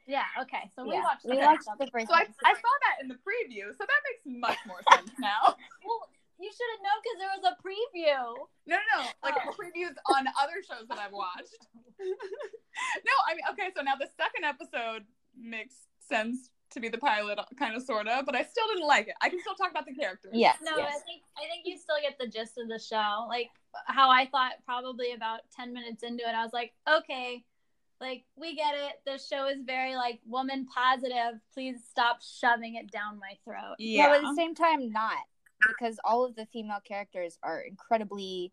Yeah. 0.06 0.26
Okay. 0.42 0.68
So 0.74 0.82
we 0.84 0.92
yeah. 0.94 1.02
watched. 1.02 1.22
The 1.24 1.30
we 1.30 1.38
watched 1.38 1.64
the 1.78 1.86
first. 1.88 2.08
So 2.08 2.14
I. 2.14 2.26
I 2.44 2.52
saw 2.52 2.72
that 2.90 3.00
in 3.00 3.08
the 3.08 3.16
preview, 3.22 3.70
so 3.72 3.84
that 3.86 4.00
makes 4.04 4.22
much 4.26 4.58
more 4.66 4.80
sense 4.92 5.10
now. 5.18 5.56
Well, 5.84 6.08
you 6.38 6.50
should 6.50 6.70
have 6.74 6.82
known 6.82 6.98
because 7.02 7.18
there 7.22 7.32
was 7.38 7.44
a 7.48 7.54
preview. 7.62 8.34
No, 8.66 8.76
no, 8.76 9.02
no. 9.02 9.08
Like 9.22 9.34
Oh. 9.46 9.54
previews 9.54 9.94
on 10.10 10.26
other 10.42 10.58
shows 10.66 10.86
that 10.88 10.98
I've 10.98 11.12
watched. 11.12 11.54
no, 12.02 13.14
I 13.28 13.34
mean, 13.34 13.44
okay, 13.52 13.70
so 13.76 13.82
now 13.82 13.94
the 13.94 14.08
second 14.16 14.44
episode 14.44 15.04
makes 15.38 15.74
sense 16.00 16.50
to 16.72 16.80
be 16.80 16.88
the 16.88 16.98
pilot, 16.98 17.38
kind 17.58 17.74
of, 17.76 17.82
sort 17.82 18.08
of, 18.08 18.24
but 18.26 18.34
I 18.34 18.42
still 18.42 18.66
didn't 18.68 18.86
like 18.86 19.08
it. 19.08 19.14
I 19.20 19.28
can 19.28 19.40
still 19.40 19.54
talk 19.54 19.70
about 19.70 19.86
the 19.86 19.94
characters. 19.94 20.32
Yes, 20.34 20.56
No, 20.62 20.76
yes. 20.76 20.88
I 20.88 20.98
think 21.04 21.22
I 21.36 21.42
think 21.50 21.62
you 21.64 21.76
still 21.76 21.96
get 22.02 22.18
the 22.18 22.26
gist 22.26 22.58
of 22.58 22.68
the 22.68 22.78
show. 22.78 23.26
Like 23.28 23.50
how 23.86 24.10
I 24.10 24.26
thought 24.26 24.52
probably 24.64 25.12
about 25.12 25.40
ten 25.54 25.72
minutes 25.72 26.02
into 26.02 26.22
it, 26.22 26.34
I 26.34 26.42
was 26.42 26.52
like, 26.52 26.72
okay, 26.88 27.44
like 28.00 28.24
we 28.36 28.54
get 28.56 28.74
it. 28.74 28.94
The 29.06 29.18
show 29.18 29.46
is 29.48 29.58
very 29.64 29.94
like 29.96 30.20
woman 30.26 30.66
positive. 30.66 31.40
Please 31.54 31.76
stop 31.88 32.18
shoving 32.22 32.74
it 32.76 32.90
down 32.90 33.18
my 33.18 33.34
throat. 33.44 33.76
Yeah, 33.78 34.02
Yeah. 34.04 34.08
but 34.08 34.16
at 34.16 34.22
the 34.30 34.34
same 34.36 34.54
time, 34.54 34.90
not 34.90 35.16
because 35.68 35.98
all 36.04 36.24
of 36.24 36.34
the 36.34 36.46
female 36.46 36.80
characters 36.84 37.38
are 37.42 37.60
incredibly 37.60 38.52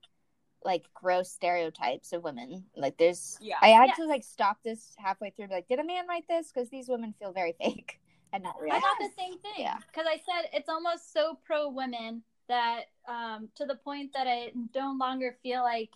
like 0.65 0.83
gross 0.93 1.31
stereotypes 1.31 2.11
of 2.11 2.21
women. 2.21 2.65
Like, 2.75 2.97
there's, 2.97 3.37
Yeah. 3.41 3.55
I 3.61 3.69
had 3.69 3.87
Yeah. 3.87 3.93
to 3.95 4.05
like 4.07 4.23
stop 4.23 4.57
this 4.61 4.93
halfway 4.97 5.29
through. 5.29 5.43
and 5.45 5.49
be 5.51 5.55
Like, 5.55 5.67
did 5.69 5.79
a 5.79 5.85
man 5.85 6.05
write 6.05 6.27
this? 6.27 6.51
Because 6.51 6.69
these 6.69 6.89
women 6.89 7.13
feel 7.17 7.31
very 7.31 7.53
fake 7.53 8.01
and 8.33 8.43
not 8.43 8.61
real. 8.61 8.73
I 8.73 8.79
thought 8.79 8.97
the 8.99 9.09
same 9.17 9.37
thing. 9.39 9.53
Yeah. 9.57 9.77
Because 9.87 10.05
I 10.07 10.17
said 10.17 10.49
it's 10.53 10.69
almost 10.69 11.13
so 11.13 11.37
pro 11.45 11.69
women 11.69 12.23
that 12.47 12.85
um, 13.07 13.49
to 13.55 13.65
the 13.65 13.75
point 13.75 14.11
that 14.13 14.27
I 14.27 14.51
no 14.75 14.95
longer 14.99 15.35
feel 15.43 15.61
like 15.63 15.89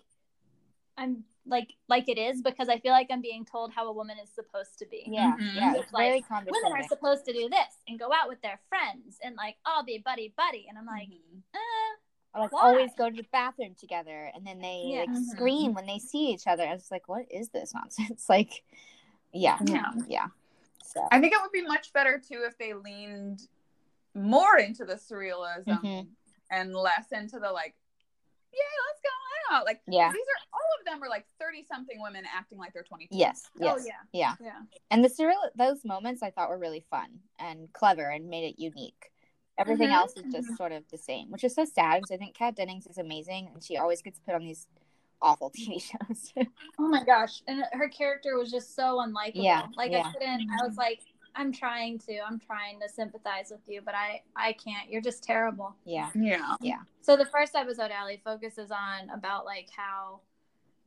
I'm 0.97 1.23
like 1.45 1.73
like 1.89 2.07
it 2.07 2.17
is 2.17 2.41
because 2.41 2.69
I 2.69 2.79
feel 2.79 2.91
like 2.91 3.07
I'm 3.11 3.21
being 3.21 3.43
told 3.45 3.73
how 3.73 3.87
a 3.87 3.91
woman 3.93 4.17
is 4.23 4.29
supposed 4.29 4.77
to 4.79 4.85
be. 4.85 5.03
Yeah, 5.07 5.35
Mhm. 5.35 5.55
yeah, 5.55 5.71
It's 5.73 5.81
it's 5.83 5.91
very 5.91 6.15
like, 6.17 6.27
condescending. 6.27 6.63
Women 6.71 6.83
are 6.85 6.87
supposed 6.87 7.25
to 7.25 7.33
do 7.33 7.49
this 7.49 7.77
and 7.87 7.99
go 7.99 8.11
out 8.13 8.29
with 8.29 8.41
their 8.41 8.59
friends 8.69 9.17
and 9.23 9.35
like 9.35 9.57
all 9.65 9.83
be 9.83 9.97
buddy 9.97 10.33
buddy. 10.37 10.67
And 10.69 10.77
I'm 10.77 10.85
like, 10.85 11.09
Mhm. 11.09 11.41
eh. 11.53 11.59
Or, 12.35 12.41
like 12.41 12.51
Why? 12.53 12.61
always 12.61 12.91
go 12.95 13.09
to 13.09 13.15
the 13.15 13.27
bathroom 13.31 13.75
together 13.75 14.31
and 14.33 14.45
then 14.45 14.59
they 14.59 14.83
Yeah. 14.85 14.99
like 15.01 15.09
Mhm. 15.09 15.25
scream 15.25 15.73
when 15.73 15.85
they 15.85 15.99
see 15.99 16.29
each 16.31 16.47
other. 16.47 16.63
I 16.65 16.73
was 16.73 16.89
like, 16.91 17.07
what 17.09 17.25
is 17.31 17.49
this 17.49 17.73
nonsense? 17.73 18.25
Like, 18.29 18.63
yeah, 19.31 19.57
Yeah. 19.65 19.91
yeah. 20.07 20.27
So 20.93 21.07
I 21.11 21.19
think 21.19 21.33
it 21.33 21.39
would 21.41 21.51
be 21.51 21.63
much 21.63 21.91
better 21.93 22.19
too 22.19 22.43
if 22.45 22.57
they 22.57 22.73
leaned 22.73 23.41
more 24.13 24.57
into 24.57 24.85
the 24.85 24.95
surrealism 24.95 25.65
Mhm. 25.81 26.07
and 26.51 26.75
less 26.75 27.11
into 27.11 27.39
the 27.39 27.51
like, 27.51 27.75
yeah, 28.53 28.59
let's 28.87 29.01
go 29.01 29.55
out. 29.55 29.65
Like, 29.65 29.81
yeah, 29.87 30.11
these 30.11 30.21
are 30.21 30.47
all 30.53 30.79
of 30.79 30.85
them 30.85 31.03
are 31.03 31.09
like 31.09 31.25
30 31.39 31.63
something 31.63 31.99
women 32.01 32.25
acting 32.31 32.59
like 32.59 32.73
they're 32.73 32.83
twenty. 32.83 33.07
yes, 33.11 33.49
yes, 33.59 33.75
Oh 33.75 33.83
yeah. 33.85 33.93
yeah. 34.11 34.35
Yeah. 34.39 34.61
And 34.91 35.03
the 35.03 35.09
surreal 35.09 35.49
those 35.55 35.83
moments 35.83 36.21
I 36.21 36.29
thought 36.29 36.49
were 36.49 36.59
really 36.59 36.85
fun 36.91 37.21
and 37.39 37.71
clever 37.73 38.09
and 38.09 38.29
made 38.29 38.45
it 38.45 38.59
unique. 38.61 39.11
Everything 39.57 39.89
Mhm, 39.89 39.93
else 39.93 40.17
is 40.17 40.25
just 40.31 40.55
sort 40.57 40.71
of 40.71 40.87
the 40.89 40.97
same, 40.97 41.31
which 41.31 41.43
is 41.43 41.53
so 41.55 41.65
sad 41.65 41.95
because 42.01 42.11
I 42.11 42.17
think 42.17 42.35
Kat 42.35 42.55
Dennings 42.55 42.87
is 42.87 42.97
amazing 42.97 43.49
and 43.53 43.63
she 43.63 43.77
always 43.77 44.01
gets 44.01 44.19
put 44.19 44.35
on 44.35 44.43
these 44.43 44.67
awful 45.23 45.49
TV 45.57 45.81
shows. 45.81 46.33
Oh 46.77 46.87
my 46.87 47.03
gosh. 47.03 47.41
And 47.47 47.63
her 47.71 47.89
character 47.89 48.37
was 48.37 48.51
just 48.51 48.75
so 48.75 48.97
unlikable. 48.97 49.31
Yeah, 49.43 49.65
Like 49.75 49.91
yeah. 49.91 50.03
I 50.05 50.11
couldn't 50.11 50.47
I 50.61 50.67
was 50.67 50.77
like, 50.77 50.99
I'm 51.35 51.51
trying 51.51 51.97
to, 51.99 52.19
I'm 52.19 52.39
trying 52.39 52.79
to 52.81 52.87
sympathize 52.87 53.49
with 53.49 53.61
you, 53.67 53.81
but 53.83 53.95
I 53.95 54.21
I 54.35 54.53
can't. 54.53 54.91
You're 54.91 55.01
just 55.01 55.23
terrible. 55.23 55.75
yeah, 55.85 56.09
Yeah. 56.13 56.55
Yeah. 56.61 56.81
So 57.01 57.17
the 57.17 57.25
first 57.25 57.55
episode, 57.55 57.89
Allie, 57.89 58.21
focuses 58.23 58.69
on 58.69 59.09
about 59.09 59.45
like 59.45 59.69
how 59.75 60.19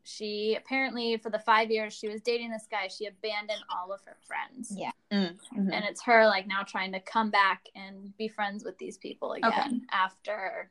she 0.05 0.55
apparently 0.57 1.17
for 1.17 1.31
the 1.31 1.39
five 1.41 1.69
years 1.69 1.93
she 1.93 2.07
was 2.09 2.21
dating 2.21 2.53
this 2.53 2.69
guy, 2.71 2.87
she 2.87 3.07
abandoned 3.07 3.59
all 3.75 3.93
of 3.93 4.01
her 4.05 4.17
friends. 4.25 4.73
Yeah. 4.77 4.93
Mhm. 5.13 5.37
And 5.53 5.85
it's 5.85 6.01
her 6.03 6.27
like 6.27 6.47
now 6.47 6.63
trying 6.63 6.93
to 6.93 7.01
come 7.01 7.31
back 7.31 7.67
and 7.75 8.17
be 8.17 8.29
friends 8.29 8.63
with 8.65 8.79
these 8.79 8.99
people 8.99 9.33
again 9.33 9.51
Okay. 9.53 9.81
after 9.93 10.71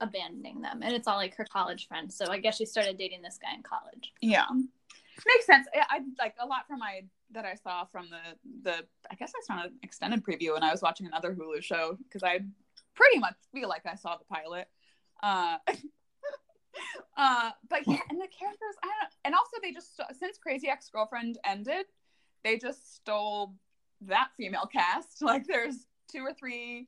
abandoning 0.00 0.60
them. 0.60 0.80
And 0.82 0.94
it's 0.94 1.08
all 1.08 1.16
like 1.16 1.34
her 1.36 1.44
college 1.44 1.88
friends. 1.88 2.16
So 2.16 2.26
I 2.30 2.38
guess 2.38 2.56
she 2.56 2.66
started 2.66 2.98
dating 2.98 3.22
this 3.22 3.38
guy 3.40 3.54
in 3.54 3.62
college. 3.62 4.12
Yeah. 4.20 4.46
Makes 5.26 5.46
sense. 5.46 5.66
I, 5.74 5.96
I 5.96 6.00
like 6.18 6.34
a 6.38 6.46
lot 6.46 6.66
from 6.68 6.78
my 6.78 7.02
that 7.32 7.44
I 7.44 7.54
saw 7.54 7.84
from 7.84 8.08
the 8.10 8.20
the 8.62 8.84
I 9.10 9.14
guess 9.16 9.32
I 9.36 9.42
saw 9.44 9.64
an 9.64 9.72
extended 9.82 10.24
preview 10.24 10.54
and 10.54 10.64
I 10.64 10.70
was 10.70 10.80
watching 10.80 11.06
another 11.06 11.34
Hulu 11.34 11.62
show 11.62 11.98
because 12.04 12.22
I 12.22 12.40
pretty 12.94 13.18
much 13.18 13.34
feel 13.52 13.68
like 13.68 13.84
I 13.84 13.96
saw 13.96 14.16
the 14.16 14.24
pilot. 14.24 14.68
Uh 15.22 15.58
uh 17.16 17.50
but 17.68 17.86
yeah, 17.86 17.98
and 18.10 18.20
the 18.20 18.28
characters 18.28 18.76
I 18.82 18.86
don't 18.86 19.12
and 19.24 19.34
also 19.34 19.56
they 19.60 19.72
just 19.72 20.00
since 20.18 20.38
Crazy 20.38 20.68
Ex-Girlfriend 20.68 21.38
ended, 21.44 21.86
they 22.44 22.56
just 22.56 22.94
stole 22.96 23.54
that 24.02 24.28
female 24.36 24.68
cast. 24.72 25.20
Like 25.22 25.46
there's 25.46 25.86
two 26.10 26.20
or 26.20 26.32
three 26.32 26.86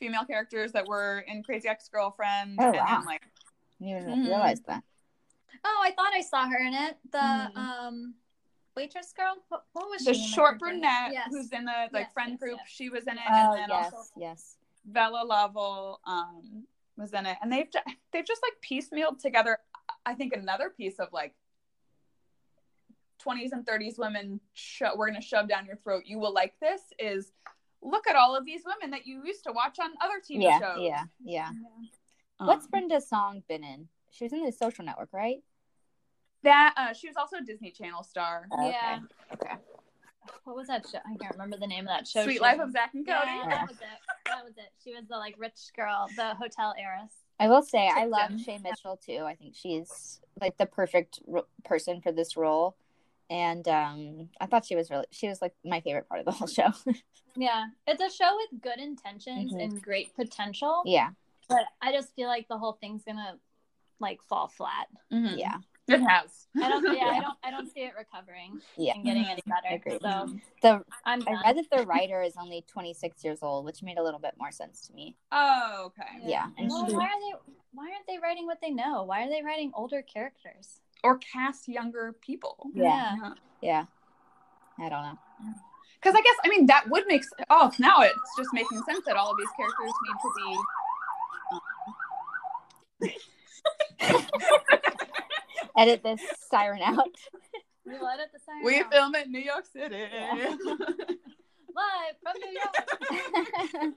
female 0.00 0.24
characters 0.24 0.72
that 0.72 0.86
were 0.88 1.20
in 1.28 1.42
Crazy 1.44 1.68
Ex-Girlfriend 1.68 2.58
Oh, 2.60 2.64
and 2.64 2.74
wow. 2.74 2.86
then 2.88 3.04
like 3.04 3.22
I 3.80 3.84
didn't 3.84 4.10
even 4.10 4.24
realize 4.26 4.60
that. 4.62 4.82
Oh, 5.64 5.80
I 5.84 5.92
thought 5.92 6.12
I 6.14 6.22
saw 6.22 6.48
her 6.48 6.58
in 6.58 6.74
it. 6.74 6.96
The 7.12 7.18
Mhm. 7.18 7.56
um 7.56 8.14
waitress 8.76 9.12
girl. 9.12 9.36
What, 9.48 9.64
what 9.72 9.90
was 9.90 10.04
the 10.04 10.14
she? 10.14 10.20
in 10.22 10.26
short 10.28 10.58
brunette 10.58 11.12
Yes. 11.12 11.28
who's 11.30 11.52
in 11.52 11.64
the 11.66 11.88
like 11.92 12.06
Yes, 12.06 12.12
friend 12.12 12.30
yes, 12.32 12.40
group 12.40 12.58
yes. 12.58 12.68
she 12.68 12.88
was 12.88 13.04
in 13.06 13.14
it 13.18 13.20
Oh 13.28 13.32
and 13.36 13.54
then 13.54 13.68
yes, 13.68 13.92
also 13.92 14.08
yes. 14.16 14.56
vella 14.86 15.22
lovell 15.24 16.00
um 16.06 16.66
was 16.96 17.12
in 17.12 17.26
it 17.26 17.36
and 17.42 17.52
they've 17.52 17.70
ju- 17.70 17.92
they've 18.12 18.26
just 18.26 18.42
like 18.42 18.54
piecemealed 18.62 19.18
together 19.20 19.58
i 20.06 20.14
think 20.14 20.32
another 20.34 20.70
piece 20.70 20.98
of 20.98 21.08
like 21.12 21.34
20s 23.24 23.52
and 23.52 23.66
30s 23.66 23.98
women 23.98 24.40
sho- 24.54 24.94
we're 24.96 25.08
going 25.10 25.20
to 25.20 25.26
shove 25.26 25.48
down 25.48 25.66
your 25.66 25.76
throat 25.76 26.02
you 26.06 26.18
will 26.18 26.32
like 26.32 26.54
this 26.60 26.80
is 26.98 27.32
look 27.82 28.06
at 28.08 28.16
all 28.16 28.36
of 28.36 28.44
these 28.44 28.62
women 28.66 28.90
that 28.90 29.06
you 29.06 29.22
used 29.24 29.44
to 29.44 29.52
watch 29.52 29.78
on 29.80 29.90
other 30.02 30.20
tv 30.20 30.42
Yeah, 30.42 30.58
shows 30.58 30.78
yeah, 30.80 31.04
yeah. 31.24 31.48
Um, 32.38 32.46
What's 32.46 32.66
Brenda's 32.66 33.08
song 33.08 33.42
been 33.48 33.64
in? 33.64 33.88
She 34.10 34.24
was 34.24 34.32
in 34.32 34.44
the 34.44 34.52
Social 34.52 34.84
Network, 34.84 35.10
right? 35.12 35.42
that 36.42 36.72
uh 36.78 36.92
she 36.94 37.06
was 37.06 37.16
also 37.16 37.36
a 37.36 37.42
disney 37.42 37.70
channel 37.70 38.02
star 38.02 38.46
Yeah. 38.62 39.00
Okay. 39.34 39.54
What 40.44 40.56
was 40.56 40.68
that 40.68 40.86
show? 40.90 40.98
I 40.98 41.16
can't 41.16 41.32
remember 41.32 41.56
the 41.56 41.66
name 41.66 41.84
of 41.84 41.88
that 41.88 42.06
show. 42.06 42.22
suite 42.24 42.36
she 42.36 42.40
life 42.40 42.58
was 42.58 42.68
of 42.68 42.72
zach 42.72 42.94
and 42.94 43.06
cody 43.06 43.18
Yeah, 43.26 43.48
that 43.48 43.68
was 43.68 43.76
it. 43.76 43.98
That 44.26 44.44
was 44.44 44.54
it. 44.56 44.70
She 44.82 44.94
was 44.94 45.04
the 45.08 45.16
like 45.16 45.34
rich 45.38 45.58
girl, 45.76 46.08
the 46.16 46.34
hotel 46.34 46.74
heiress. 46.78 47.12
I 47.38 47.48
will 47.48 47.62
say 47.62 47.88
I 47.88 48.06
love 48.06 48.38
Shay 48.40 48.58
Mitchell 48.58 48.98
too. 49.04 49.22
I 49.26 49.34
think 49.34 49.54
she's 49.54 50.20
like 50.40 50.56
the 50.58 50.66
perfect 50.66 51.20
ro- 51.26 51.46
person 51.64 52.00
for 52.00 52.12
this 52.12 52.36
role, 52.36 52.76
and 53.30 53.66
um, 53.68 54.28
I 54.40 54.46
thought 54.46 54.66
she 54.66 54.76
was 54.76 54.90
really 54.90 55.06
she 55.10 55.28
was 55.28 55.40
like 55.40 55.54
my 55.64 55.80
favorite 55.80 56.08
part 56.08 56.20
of 56.20 56.26
the 56.26 56.32
whole 56.32 56.48
show. 56.48 56.70
Yeah, 57.36 57.66
it's 57.86 58.02
a 58.02 58.10
show 58.10 58.36
with 58.36 58.60
good 58.60 58.80
intentions 58.80 59.52
Mhm. 59.52 59.62
and 59.62 59.80
great 59.82 60.12
potential, 60.16 60.82
yeah, 60.84 61.10
but 61.48 61.64
I 61.80 61.92
just 61.92 62.12
feel 62.16 62.26
like 62.26 62.48
the 62.48 62.58
whole 62.58 62.72
thing's 62.80 63.04
gonna 63.04 63.38
like 64.00 64.18
fall 64.28 64.48
flat. 64.48 64.88
Mhm. 65.12 65.38
yeah, 65.38 65.58
it 65.86 66.00
has 66.00 66.48
I 66.60 66.68
don't. 66.68 66.84
Yeah, 66.96 67.06
I 67.06 67.20
don't. 67.24 67.38
I 67.44 67.50
don't 67.52 67.72
see 67.72 67.82
it 67.82 67.92
recovering 67.96 68.60
yeah. 68.76 68.94
and 68.96 69.04
getting 69.04 69.26
any 69.26 69.40
better. 69.46 69.76
Agreed. 69.76 70.00
So 70.02 70.28
The 70.60 70.84
I'm. 71.04 71.22
I 71.28 71.40
read 71.44 71.56
that 71.58 71.70
the 71.70 71.86
writer 71.92 72.20
is 72.20 72.34
only 72.36 72.64
26 72.66 73.22
years 73.24 73.38
old, 73.42 73.64
which 73.64 73.80
made 73.84 73.96
a 73.98 74.02
little 74.02 74.20
bit 74.20 74.34
more 74.36 74.50
sense 74.50 74.86
to 74.88 74.92
me. 74.92 75.14
oh 75.30 75.84
okay 75.86 76.18
Yeah, 76.24 76.46
and 76.58 76.68
Well, 76.68 76.84
why 76.86 77.04
are 77.04 77.20
they? 77.20 77.32
Why 77.72 77.84
aren't 77.92 78.06
they 78.08 78.18
writing 78.18 78.46
what 78.46 78.58
they 78.60 78.70
know? 78.70 79.04
Why 79.04 79.24
are 79.24 79.28
they 79.30 79.42
writing 79.42 79.70
older 79.74 80.02
characters? 80.02 80.80
Or 81.04 81.18
cast 81.18 81.68
younger 81.68 82.14
people. 82.20 82.68
Yeah. 82.74 83.14
Yeah. 83.62 83.84
I 84.78 84.88
don't 84.88 85.02
know. 85.02 85.18
Because 86.00 86.14
I 86.16 86.22
guess 86.22 86.36
I 86.44 86.48
mean 86.48 86.66
that 86.66 86.88
would 86.88 87.04
make 87.06 87.20
s- 87.22 87.28
oh 87.50 87.70
now 87.78 88.00
it's 88.00 88.14
just 88.38 88.50
making 88.54 88.80
sense 88.88 89.04
that 89.06 89.16
all 89.16 89.30
of 89.32 89.36
these 89.38 89.48
characters 89.56 89.92
need 90.06 90.18
to 90.22 90.30
be. 94.00 94.20
Edit 95.76 96.02
this 96.02 96.20
siren 96.50 96.80
out. 96.82 97.06
We 97.86 97.98
will 97.98 98.08
edit 98.08 98.30
the 98.32 98.38
sign 98.40 98.64
We 98.64 98.80
out. 98.80 98.90
film 98.92 99.14
in 99.14 99.30
New 99.32 99.40
York 99.40 99.64
City. 99.66 99.96
live 101.74 102.16
from 102.22 102.34
New 102.44 102.52
York. 102.52 102.76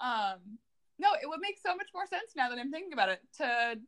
um, 0.00 0.38
no, 0.98 1.08
it 1.22 1.28
would 1.28 1.40
make 1.40 1.58
so 1.64 1.74
much 1.76 1.88
more 1.94 2.06
sense 2.06 2.32
now 2.36 2.48
that 2.50 2.58
I'm 2.58 2.70
thinking 2.70 2.92
about 2.92 3.08
it. 3.08 3.20
To 3.38 3.78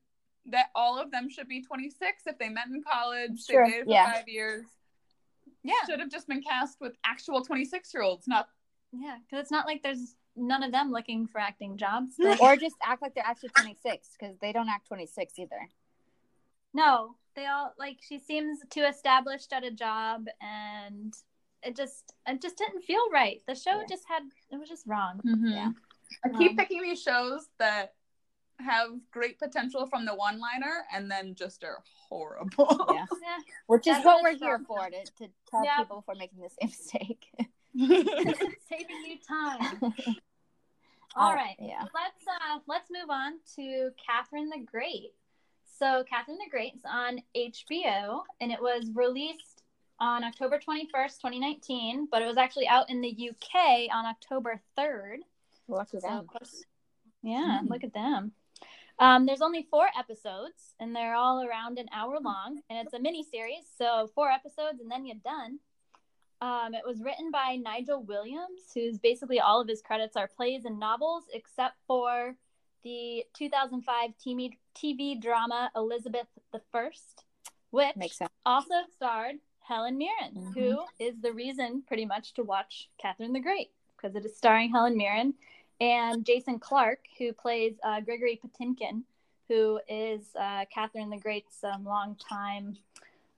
that 0.46 0.66
all 0.74 0.98
of 0.98 1.10
them 1.10 1.28
should 1.30 1.48
be 1.48 1.62
26 1.62 2.22
if 2.26 2.38
they 2.38 2.48
met 2.48 2.66
in 2.66 2.82
college. 2.82 3.44
Sure, 3.44 3.64
They 3.64 3.70
dated 3.72 3.86
for 3.86 3.92
yeah. 3.92 4.12
five 4.12 4.28
years. 4.28 4.64
Yeah. 5.62 5.74
should 5.86 6.00
have 6.00 6.10
just 6.10 6.26
been 6.26 6.42
cast 6.42 6.80
with 6.80 6.94
actual 7.04 7.42
26 7.44 7.94
year 7.94 8.02
olds, 8.02 8.26
not 8.26 8.48
yeah, 8.92 9.16
because 9.24 9.40
it's 9.42 9.50
not 9.52 9.66
like 9.66 9.82
there's 9.82 10.16
none 10.36 10.62
of 10.62 10.72
them 10.72 10.90
looking 10.90 11.26
for 11.26 11.40
acting 11.40 11.76
jobs. 11.76 12.14
Like, 12.18 12.40
or 12.42 12.56
just 12.56 12.76
act 12.84 13.00
like 13.02 13.14
they're 13.14 13.24
actually 13.26 13.50
26 13.50 14.08
because 14.18 14.36
they 14.40 14.52
don't 14.52 14.68
act 14.68 14.88
26 14.88 15.38
either. 15.38 15.68
no, 16.74 17.14
they 17.34 17.46
all 17.46 17.72
like 17.78 17.98
she 18.06 18.18
seems 18.18 18.58
too 18.70 18.82
established 18.82 19.52
at 19.52 19.64
a 19.64 19.70
job, 19.70 20.26
and 20.42 21.14
it 21.62 21.76
just 21.76 22.12
it 22.26 22.42
just 22.42 22.58
didn't 22.58 22.82
feel 22.82 23.08
right. 23.12 23.40
The 23.46 23.54
show 23.54 23.78
Yeah. 23.80 23.86
just 23.88 24.04
had 24.08 24.22
it 24.50 24.56
was 24.58 24.68
just 24.68 24.86
wrong. 24.86 25.20
Yeah. 25.24 25.70
I 26.24 26.28
keep 26.36 26.50
Um, 26.52 26.56
picking 26.58 26.82
these 26.82 27.00
shows 27.00 27.48
that 27.58 27.94
have 28.62 28.88
great 29.10 29.38
potential 29.38 29.86
from 29.86 30.04
the 30.04 30.14
one 30.14 30.38
liner 30.40 30.84
and 30.94 31.10
then 31.10 31.34
just 31.34 31.62
are 31.64 31.78
horrible. 32.08 32.86
Yeah. 32.92 33.06
Yeah, 33.22 33.38
Which 33.66 33.86
is 33.86 33.94
That's 33.94 34.04
what 34.04 34.22
what 34.22 34.32
we're 34.32 34.38
here 34.38 34.58
for 34.66 34.78
to, 34.90 35.04
to 35.26 35.32
tell 35.50 35.64
Yeah. 35.64 35.78
people 35.78 35.96
before 35.96 36.14
making 36.16 36.40
the 36.40 36.50
same 36.50 36.68
mistake. 36.70 37.26
saving 38.68 39.04
you 39.06 39.16
time. 39.26 39.80
All 41.14 41.30
Uh, 41.32 41.34
right. 41.34 41.56
Yeah. 41.58 41.82
let's 41.82 42.26
uh 42.26 42.58
let's 42.66 42.90
move 42.90 43.10
on 43.10 43.34
to 43.56 43.90
Catherine 44.04 44.48
the 44.50 44.64
Great. 44.64 45.12
So 45.78 46.04
Catherine 46.08 46.38
the 46.44 46.50
Great's 46.50 46.82
on 46.84 47.20
HBO 47.36 48.22
and 48.40 48.50
it 48.52 48.60
was 48.60 48.90
released 48.94 49.62
on 50.00 50.24
October 50.24 50.58
21st, 50.58 51.20
2019, 51.20 52.08
but 52.10 52.22
it 52.22 52.26
was 52.26 52.36
actually 52.36 52.66
out 52.66 52.90
in 52.90 53.00
the 53.00 53.30
UK 53.30 53.88
on 53.94 54.04
October 54.06 54.60
3rd. 54.76 55.18
Lucky 55.68 56.00
So, 56.00 56.08
them. 56.08 56.26
course, 56.26 56.64
yeah, 57.22 57.60
Mm. 57.62 57.70
look 57.70 57.84
at 57.84 57.92
them. 57.94 58.32
Um, 59.02 59.26
there's 59.26 59.42
only 59.42 59.66
four 59.68 59.88
episodes, 59.98 60.76
and 60.78 60.94
they're 60.94 61.16
all 61.16 61.42
around 61.44 61.76
an 61.76 61.88
hour 61.92 62.20
long, 62.20 62.60
and 62.70 62.78
it's 62.78 62.94
a 62.94 63.00
mini 63.00 63.24
series, 63.24 63.64
so 63.76 64.08
four 64.14 64.30
episodes, 64.30 64.80
and 64.80 64.88
then 64.88 65.04
you're 65.04 65.16
done. 65.24 65.58
Um, 66.40 66.72
it 66.72 66.86
was 66.86 67.02
written 67.02 67.32
by 67.32 67.56
Nigel 67.56 68.00
Williams, 68.04 68.60
who's 68.72 68.98
basically 68.98 69.40
all 69.40 69.60
of 69.60 69.66
his 69.66 69.82
credits 69.82 70.16
are 70.16 70.28
plays 70.28 70.64
and 70.66 70.78
novels, 70.78 71.24
except 71.32 71.78
for 71.88 72.36
the 72.84 73.24
2005 73.34 74.10
TV, 74.24 74.56
TV 74.76 75.20
drama 75.20 75.72
Elizabeth 75.74 76.28
the 76.52 76.60
First, 76.70 77.24
which 77.70 77.96
also 78.46 78.74
starred 78.94 79.40
Helen 79.62 79.98
Mirren, 79.98 80.34
Mhm. 80.36 80.54
who 80.54 80.84
is 81.00 81.20
the 81.20 81.32
reason 81.32 81.82
pretty 81.82 82.06
much 82.06 82.34
to 82.34 82.44
watch 82.44 82.88
Catherine 82.98 83.32
the 83.32 83.40
Great 83.40 83.72
because 83.96 84.14
it 84.14 84.24
is 84.24 84.36
starring 84.36 84.70
Helen 84.70 84.96
Mirren 84.96 85.34
and 85.82 86.24
Jason 86.24 86.60
Clarke, 86.60 87.06
who 87.18 87.32
plays 87.32 87.74
uh, 87.82 88.00
Gregory 88.00 88.38
Potemkin, 88.40 89.02
who 89.48 89.80
is 89.88 90.20
uh, 90.38 90.64
Catherine 90.72 91.10
the 91.10 91.16
Great's 91.16 91.64
um, 91.64 91.84
longtime 91.84 92.76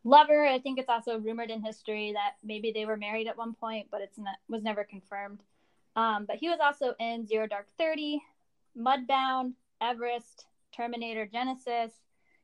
lover. 0.05 0.45
I 0.45 0.59
think 0.59 0.79
it's 0.79 0.91
also 0.91 1.19
rumored 1.19 1.51
in 1.51 1.63
history 1.63 2.13
that 2.13 2.33
maybe 2.45 2.71
they 2.71 2.85
were 2.85 2.99
married 2.99 3.29
at 3.29 3.39
one 3.39 3.55
point, 3.55 3.87
but 3.91 4.03
it's 4.03 4.19
not 4.19 4.37
was 4.47 4.63
never 4.63 4.85
confirmed. 4.85 5.41
Um, 5.97 6.27
but 6.27 6.37
he 6.37 6.51
was 6.51 6.59
also 6.63 6.95
in 7.01 7.27
Zero 7.27 7.47
Dark 7.47 7.67
Thirty, 7.79 8.21
Mudbound, 8.79 9.55
Everest, 9.81 10.45
Terminator 10.77 11.27
Genisys. 11.27 11.93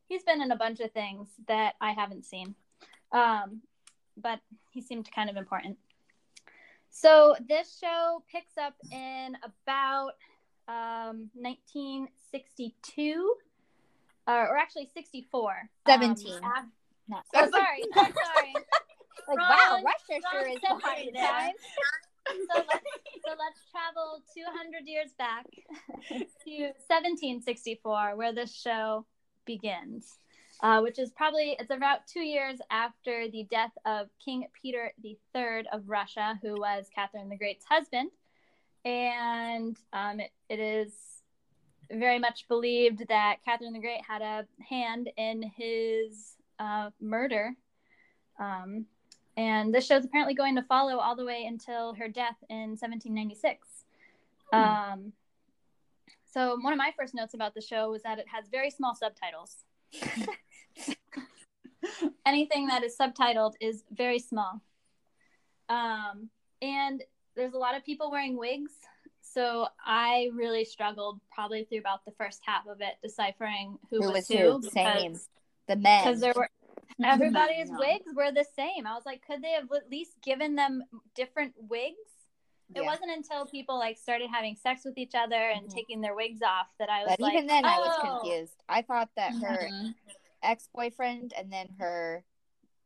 He's 0.09 0.22
been 0.22 0.40
in 0.40 0.51
a 0.51 0.57
bunch 0.57 0.81
of 0.81 0.92
things 0.92 1.29
that 1.46 1.74
I 1.79 1.92
haven't 1.92 2.24
seen, 2.24 2.55
um, 3.12 3.61
but 4.16 4.40
he 4.70 4.81
seemed 4.81 5.12
kind 5.12 5.29
of 5.29 5.37
important. 5.37 5.77
So 6.90 7.37
this 7.48 7.79
show 7.79 8.22
picks 8.31 8.57
up 8.59 8.74
in 8.92 9.37
about 9.44 10.12
um, 10.68 11.31
1962, 11.35 13.35
uh, 14.26 14.31
or 14.31 14.57
actually 14.57 14.87
64. 14.92 15.50
um, 15.50 15.68
17. 15.87 16.35
af- 16.44 16.64
Not 17.09 17.24
oh, 17.35 17.40
That's 17.40 17.53
like- 17.53 17.62
sorry, 17.62 17.83
sorry, 17.94 18.12
sorry. 18.12 18.53
like, 18.55 19.38
wrong- 19.38 19.48
wow, 19.48 19.81
Russia 19.85 20.20
sure 20.33 20.48
is 20.48 20.61
century 20.61 20.81
behind 20.81 21.11
there. 21.14 21.26
time. 21.26 21.55
so, 22.29 22.55
let's, 22.68 22.85
so 23.24 23.31
let's 23.38 23.61
travel 23.70 24.22
200 24.37 24.87
years 24.87 25.12
back 25.18 25.46
to 26.09 26.72
1764, 26.88 28.16
where 28.16 28.33
this 28.35 28.55
show 28.55 29.07
begins, 29.46 30.18
uh, 30.62 30.81
which 30.81 30.99
is 30.99 31.11
probably 31.11 31.57
it's 31.59 31.70
about 31.70 32.07
two 32.07 32.20
years 32.20 32.59
after 32.70 33.29
the 33.31 33.46
death 33.51 33.73
of 33.85 34.09
King 34.23 34.46
Peter 34.61 34.92
III 35.03 35.64
of 35.73 35.88
Russia, 35.88 36.38
who 36.42 36.61
was 36.61 36.87
Catherine 36.94 37.29
the 37.29 37.37
Great's 37.37 37.64
husband, 37.64 38.11
and 38.85 39.77
um, 39.92 40.20
it, 40.20 40.31
it 40.49 40.61
is 40.61 40.92
very 41.90 42.18
much 42.18 42.46
believed 42.49 43.09
that 43.09 43.37
Catherine 43.44 43.73
the 43.73 43.81
Great 43.81 44.03
had 44.07 44.23
a 44.23 44.46
hand 44.68 45.11
in 45.16 45.42
his 45.42 46.35
uh, 46.59 46.90
murder. 47.01 47.55
Um, 48.38 48.87
and 49.37 49.75
this 49.75 49.87
show's 49.87 50.05
apparently 50.05 50.35
going 50.35 50.57
to 50.57 50.62
follow 50.62 50.99
all 50.99 51.16
the 51.16 51.25
way 51.25 51.46
until 51.46 51.94
her 51.94 52.09
death 52.09 52.37
in 52.49 52.77
1796. 52.77 53.66
Um, 54.53 55.12
so 56.27 56.59
one 56.61 56.73
of 56.73 56.77
my 56.77 56.92
first 56.99 57.14
notes 57.14 57.35
about 57.35 57.55
the 57.55 57.61
show 57.61 57.90
was 57.90 58.03
that 58.03 58.18
it 58.18 58.27
has 58.29 58.49
very 58.51 58.70
small 58.70 58.94
subtitles. 58.94 59.64
Anything 62.26 62.66
that 62.68 62.82
is 62.82 62.96
subtitled 62.96 63.54
is 63.60 63.84
very 63.92 64.18
small. 64.18 64.60
Um, 65.68 66.28
and 66.62 67.02
there's 67.36 67.54
a 67.54 67.58
lot 67.58 67.76
of 67.76 67.84
people 67.84 68.10
wearing 68.10 68.36
wigs. 68.36 68.72
So 69.22 69.68
I 69.84 70.30
really 70.34 70.64
struggled 70.64 71.20
probably 71.32 71.64
through 71.64 71.78
about 71.78 72.04
the 72.04 72.12
first 72.12 72.40
half 72.44 72.66
of 72.66 72.80
it, 72.80 72.94
deciphering 73.02 73.78
who, 73.90 73.98
Who 74.02 74.08
was, 74.08 74.14
was 74.14 74.28
who. 74.28 74.60
who? 74.60 74.62
Same. 74.70 75.20
The 75.68 75.76
men. 75.76 76.04
because 76.04 76.20
there 76.20 76.32
were 76.34 76.48
everybody's 77.04 77.70
wigs 77.70 78.06
were 78.14 78.32
the 78.32 78.44
same. 78.56 78.86
I 78.86 78.94
was 78.94 79.04
like, 79.06 79.22
could 79.24 79.42
they 79.42 79.52
have 79.52 79.70
at 79.72 79.90
least 79.90 80.16
given 80.22 80.56
them 80.56 80.82
different 81.14 81.54
wigs? 81.68 81.94
It 82.74 82.82
Yeah. 82.82 82.86
wasn't 82.86 83.10
until 83.12 83.46
people 83.46 83.78
like 83.78 83.96
started 83.98 84.28
having 84.30 84.56
sex 84.56 84.82
with 84.84 84.98
each 84.98 85.14
other 85.14 85.34
and 85.50 85.68
Mhm. 85.68 85.74
taking 85.74 86.00
their 86.00 86.14
wigs 86.14 86.42
off 86.42 86.66
that 86.78 86.88
I 86.88 87.04
was 87.04 87.10
But 87.16 87.20
like, 87.20 87.34
even 87.34 87.46
then, 87.46 87.64
I 87.64 87.78
was 87.78 87.92
"Oh." 87.98 88.20
confused. 88.20 88.54
I 88.68 88.82
thought 88.82 89.10
that 89.16 89.32
her 89.34 89.70
Mhm. 89.72 89.94
Ex 90.42 90.68
boyfriend 90.74 91.33
and 91.37 91.53
then 91.53 91.68
her 91.79 92.24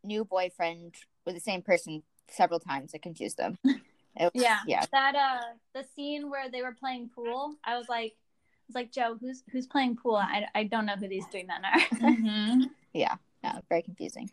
new 0.02 0.24
boyfriend 0.24 0.94
were 1.26 1.32
the 1.32 1.40
same 1.40 1.62
person 1.62 2.02
several 2.28 2.60
times. 2.60 2.94
It 2.94 3.02
confused 3.02 3.36
them. 3.36 3.58
It 4.16 4.32
was, 4.32 4.40
Yeah. 4.44 4.60
Yeah. 4.64 4.84
That 4.92 5.16
uh, 5.16 5.40
the 5.74 5.84
scene 5.96 6.30
where 6.30 6.48
they 6.48 6.62
were 6.62 6.70
playing 6.78 7.10
pool, 7.12 7.56
I 7.64 7.76
was 7.76 7.88
like, 7.88 8.12
I 8.12 8.62
was 8.68 8.74
like, 8.76 8.92
Joe, 8.92 9.16
who's 9.20 9.42
who's 9.50 9.66
playing 9.66 9.96
pool? 9.96 10.14
I, 10.14 10.46
I 10.54 10.62
don't 10.64 10.86
know 10.86 10.94
who 10.94 11.08
these 11.08 11.26
three 11.32 11.42
men 11.42 11.64
are. 11.64 11.80
Mhm. 11.98 12.70
Yeah. 12.92 13.16
Very 13.68 13.82
confusing. 13.82 14.30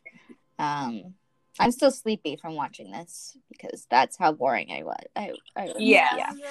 Um, 0.59 1.15
I'm 1.59 1.71
still 1.71 1.89
sleepy 1.89 2.35
from 2.35 2.55
watching 2.55 2.91
this 2.91 3.35
because 3.51 3.87
that's 3.89 4.17
how 4.17 4.31
boring 4.33 4.71
I 4.71 4.83
was. 4.83 5.03
I, 5.15 5.33
I 5.55 5.65
was- 5.65 5.75
Yeah. 5.79 6.15
Yeah. 6.15 6.31
you 6.33 6.45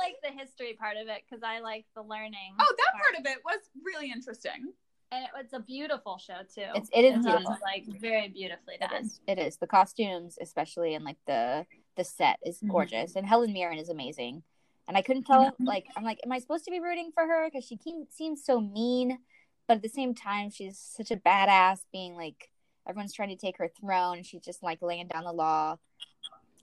were 0.00 0.06
bored? 0.06 0.14
I 0.22 0.28
would 0.28 0.32
too. 0.32 0.32
See, 0.32 0.32
I 0.32 0.32
like 0.32 0.36
the 0.36 0.42
history 0.44 0.76
part 0.78 0.96
of 0.96 1.08
it 1.08 1.22
because 1.28 1.42
I 1.42 1.60
like 1.60 1.86
the 1.94 2.02
learning. 2.02 2.54
Oh, 2.58 2.74
that 2.76 3.00
part 3.02 3.14
of 3.20 3.26
it 3.30 3.38
was 3.44 3.60
really 3.84 4.10
interesting. 4.10 4.72
and 5.12 5.24
it, 5.24 5.30
it's 5.38 5.52
a 5.52 5.60
beautiful 5.60 6.18
show 6.18 6.38
too. 6.54 6.70
It's, 6.74 6.88
it 6.92 7.04
is 7.04 7.16
It's 7.16 7.26
beautiful. 7.26 7.50
also, 7.52 7.62
like 7.64 7.84
very 8.00 8.28
beautifully 8.28 8.74
done. 8.80 9.04
is. 9.04 9.20
It 9.26 9.38
is. 9.40 9.56
The 9.56 9.66
costumes, 9.66 10.38
especially 10.40 10.94
and 10.94 11.04
like 11.04 11.18
the 11.26 11.66
the 11.96 12.04
set, 12.04 12.38
is 12.44 12.60
Mhm. 12.60 12.70
gorgeous, 12.70 13.16
and 13.16 13.26
Helen 13.26 13.52
Mirren 13.52 13.78
is 13.78 13.88
amazing. 13.88 14.44
And 14.86 14.96
I 14.96 15.02
couldn't 15.02 15.24
tell. 15.24 15.50
Mhm. 15.52 15.66
Like, 15.66 15.86
I'm 15.96 16.04
like, 16.04 16.20
am 16.24 16.30
I 16.32 16.38
supposed 16.38 16.64
to 16.66 16.70
be 16.70 16.78
rooting 16.80 17.10
for 17.12 17.26
her 17.26 17.48
because 17.50 17.64
she 17.64 17.76
ke- 17.76 18.06
seems 18.10 18.44
so 18.44 18.60
mean, 18.60 19.18
but 19.66 19.76
at 19.78 19.82
the 19.82 19.88
same 19.88 20.14
time, 20.14 20.50
she's 20.50 20.78
such 20.78 21.10
a 21.10 21.16
badass, 21.16 21.80
being 21.92 22.14
like 22.16 22.50
everyone's 22.86 23.12
trying 23.12 23.28
to 23.30 23.36
take 23.36 23.58
her 23.58 23.68
throne, 23.68 24.22
she's 24.22 24.40
just 24.42 24.62
like 24.62 24.80
laying 24.82 25.08
down 25.08 25.24
the 25.24 25.32
law. 25.32 25.76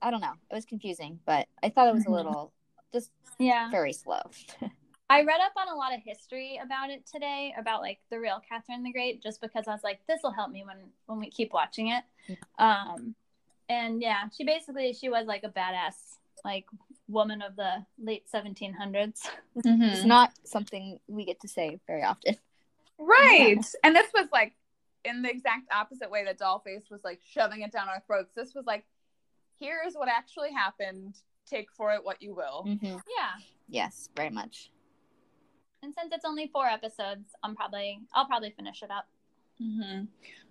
I 0.02 0.10
don't 0.10 0.20
know. 0.20 0.34
It 0.50 0.54
was 0.54 0.64
confusing, 0.64 1.20
but 1.26 1.48
I 1.62 1.68
thought 1.70 1.88
it 1.88 1.94
was 1.94 2.04
a 2.06 2.08
Mhm. 2.08 2.12
little 2.12 2.52
just 2.92 3.10
Yeah, 3.38 3.70
very 3.70 3.92
slow. 3.92 4.20
I 5.10 5.22
read 5.22 5.40
up 5.40 5.52
on 5.56 5.68
a 5.68 5.74
lot 5.74 5.94
of 5.94 6.00
history 6.04 6.60
about 6.62 6.90
it 6.90 7.06
today, 7.06 7.54
about 7.58 7.80
like 7.80 7.98
the 8.10 8.20
real 8.20 8.42
Catherine 8.46 8.82
the 8.82 8.92
Great, 8.92 9.22
just 9.22 9.40
because 9.40 9.66
I 9.66 9.72
was 9.72 9.82
like, 9.82 10.00
this 10.06 10.20
will 10.22 10.32
help 10.32 10.50
me 10.50 10.64
when 10.64 10.76
when 11.06 11.18
we 11.18 11.30
keep 11.30 11.52
watching 11.52 11.88
it. 11.88 12.04
Um, 12.58 13.14
and 13.68 14.02
yeah, 14.02 14.28
she 14.36 14.44
basically 14.44 14.92
she 14.92 15.08
was 15.08 15.26
like 15.26 15.44
a 15.44 15.48
badass 15.48 16.18
like 16.44 16.66
woman 17.08 17.42
of 17.42 17.56
the 17.56 17.84
late 17.98 18.24
1700s. 18.32 19.28
It's 19.64 20.04
not 20.04 20.32
something 20.44 21.00
we 21.08 21.24
get 21.24 21.40
to 21.40 21.48
say 21.48 21.80
very 21.86 22.02
often. 22.02 22.36
Right. 22.98 23.58
And 23.82 23.96
this 23.96 24.10
was 24.14 24.28
like 24.32 24.54
in 25.04 25.22
the 25.22 25.30
exact 25.30 25.72
opposite 25.72 26.10
way 26.10 26.24
that 26.24 26.38
Dollface 26.38 26.90
was 26.90 27.02
like 27.02 27.20
shoving 27.24 27.62
it 27.62 27.72
down 27.72 27.88
our 27.88 28.02
throats. 28.06 28.32
This 28.34 28.54
was 28.54 28.66
like, 28.66 28.84
here's 29.58 29.94
what 29.94 30.08
actually 30.08 30.52
happened. 30.52 31.14
Take 31.48 31.70
for 31.72 31.92
it 31.92 32.04
what 32.04 32.20
you 32.22 32.34
will. 32.34 32.64
Mhm. 32.66 33.02
Yeah. 33.16 33.32
Yes, 33.68 34.08
very 34.14 34.30
much. 34.30 34.70
And 35.82 35.94
since 35.94 36.12
it's 36.12 36.24
only 36.24 36.48
four 36.48 36.66
episodes, 36.66 37.34
I'm 37.42 37.54
probably 37.54 38.00
I'll 38.12 38.26
probably 38.26 38.50
finish 38.50 38.82
it 38.82 38.90
up. 38.90 39.08
hmm 39.58 40.04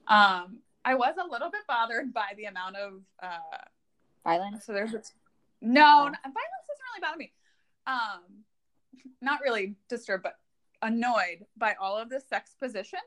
Um, 0.07 0.61
I 0.85 0.95
was 0.95 1.15
a 1.17 1.25
little 1.27 1.49
bit 1.51 1.67
bothered 1.67 2.13
by 2.13 2.33
the 2.37 2.45
amount 2.45 2.77
of 2.77 3.01
uh, 3.21 3.37
Violence. 4.23 4.65
so 4.65 4.73
there's 4.73 4.93
no 5.61 5.81
Oh. 5.81 6.05
violence 6.05 6.65
doesn't 6.67 6.85
really 6.93 7.01
bother 7.01 7.17
me. 7.17 7.33
Um, 7.85 8.45
not 9.21 9.41
really 9.41 9.75
disturbed, 9.89 10.23
but 10.23 10.39
annoyed 10.81 11.45
by 11.57 11.73
all 11.75 11.97
of 11.97 12.09
the 12.09 12.19
sex 12.21 12.55
position, 12.59 12.99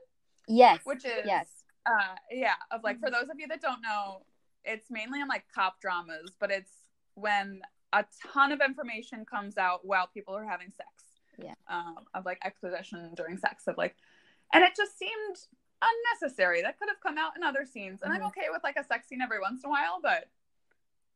Yes. 0.47 0.81
which 0.85 1.05
is 1.05 1.25
yes. 1.25 1.65
uh 1.87 2.17
yeah 2.31 2.55
of 2.71 2.83
like 2.85 3.01
for 3.01 3.11
those 3.11 3.29
of 3.31 3.39
you 3.39 3.47
that 3.49 3.61
don't 3.63 3.81
know 3.81 4.23
it's 4.65 4.91
mainly 4.91 5.21
in 5.21 5.29
like 5.29 5.45
cop 5.55 5.81
dramas 5.81 6.37
but 6.39 6.51
it's 6.51 6.85
when 7.15 7.63
a 7.93 8.05
ton 8.33 8.53
of 8.53 8.61
information 8.61 9.25
comes 9.25 9.59
out 9.59 9.85
while 9.85 10.07
people 10.07 10.35
are 10.37 10.45
having 10.45 10.71
sex 10.71 10.91
Yeah. 11.39 11.55
um, 11.69 11.97
of 12.15 12.25
like 12.25 12.39
exposition 12.45 13.13
during 13.15 13.37
sex 13.37 13.67
of 13.67 13.77
like 13.77 13.97
and 14.53 14.63
it 14.65 14.73
just 14.77 14.99
seemed 14.99 15.37
unnecessary 15.83 16.63
that 16.63 16.79
could 16.79 16.89
have 16.89 17.01
come 17.01 17.17
out 17.19 17.33
in 17.37 17.43
other 17.43 17.65
scenes 17.65 18.03
and 18.03 18.13
i'm 18.13 18.21
Mhm. 18.21 18.27
okay 18.29 18.47
with 18.53 18.63
like 18.63 18.77
a 18.77 18.85
sex 18.85 19.09
scene 19.09 19.23
every 19.23 19.41
once 19.41 19.63
in 19.65 19.69
a 19.69 19.71
while 19.71 19.99
but 20.03 20.29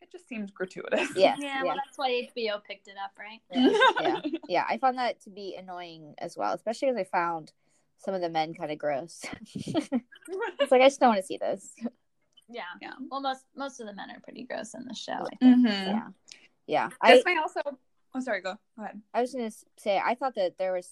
it 0.00 0.10
just 0.10 0.26
seemed 0.28 0.52
gratuitous 0.54 1.10
Yes. 1.16 1.38
yeah, 1.40 1.58
Yeah. 1.58 1.62
well 1.64 1.76
that's 1.76 1.96
why 1.96 2.10
HBO 2.34 2.62
picked 2.64 2.88
it 2.88 2.94
up, 3.02 3.12
right? 3.18 3.40
yeah. 3.50 4.20
Yeah. 4.48 4.64
I 4.68 4.76
found 4.78 4.98
that 4.98 5.20
to 5.22 5.30
be 5.30 5.56
annoying 5.56 6.14
as 6.18 6.36
well, 6.36 6.52
especially 6.52 6.88
as 6.88 6.96
I 6.96 7.04
found 7.04 7.52
some 7.98 8.12
of 8.14 8.20
the 8.20 8.28
men 8.28 8.52
kind 8.52 8.70
of 8.70 8.76
gross. 8.78 9.22
it's 9.54 10.70
like 10.70 10.82
I 10.82 10.88
just 10.88 11.00
don't 11.00 11.10
want 11.10 11.20
to 11.20 11.26
see 11.26 11.38
this. 11.38 11.74
Yeah. 12.50 12.62
Yeah. 12.82 12.92
Well 13.10 13.22
most 13.22 13.44
most 13.56 13.80
of 13.80 13.86
the 13.86 13.94
men 13.94 14.10
are 14.10 14.20
pretty 14.20 14.44
gross 14.44 14.74
in 14.74 14.84
the 14.84 14.94
show. 14.94 15.12
I 15.32 15.36
think. 15.36 15.66
Yeah. 16.66 16.84
Yeah. 16.84 16.96
I 17.00 17.14
this 17.16 17.24
may 17.24 17.36
also 17.36 17.60
oh 18.14 18.20
sorry 18.20 18.40
go 18.40 18.54
go 18.76 18.84
ahead 18.84 19.00
I 19.12 19.20
was 19.20 19.32
gonna 19.32 19.50
say 19.78 20.00
I 20.04 20.14
thought 20.14 20.34
that 20.36 20.58
there 20.58 20.72
was 20.72 20.88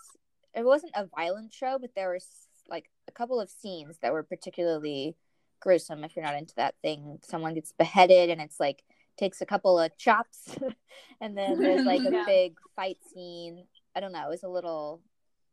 it 0.55 0.65
wasn't 0.65 0.93
a 0.95 1.07
violent 1.17 1.53
show, 1.55 1.79
but 1.81 1.95
there 1.95 2.13
was 2.13 2.27
like 2.69 2.91
a 3.09 3.13
couple 3.13 3.41
of 3.41 3.49
scenes 3.51 3.97
that 4.03 4.13
were 4.13 4.23
particularly 4.23 5.17
gruesome. 5.61 6.05
If 6.05 6.15
you're 6.15 6.25
not 6.25 6.37
into 6.37 6.55
that 6.57 6.75
thing, 6.83 7.19
someone 7.23 7.55
gets 7.55 7.73
beheaded, 7.73 8.29
and 8.29 8.39
it's 8.41 8.61
like 8.61 8.83
takes 9.17 9.41
a 9.41 9.47
couple 9.47 9.79
of 9.79 9.97
chops, 9.97 10.55
and 11.23 11.37
then 11.39 11.59
there's 11.59 11.87
like 11.87 12.01
a 12.01 12.11
Yeah. 12.13 12.25
big 12.27 12.59
fight 12.77 12.99
scene. 13.15 13.65
I 13.97 14.01
don't 14.01 14.13
know. 14.13 14.27
It 14.27 14.31
was 14.31 14.43
a 14.43 14.49
little, 14.49 15.01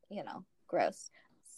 you 0.09 0.23
know, 0.25 0.43
gross. 0.67 1.09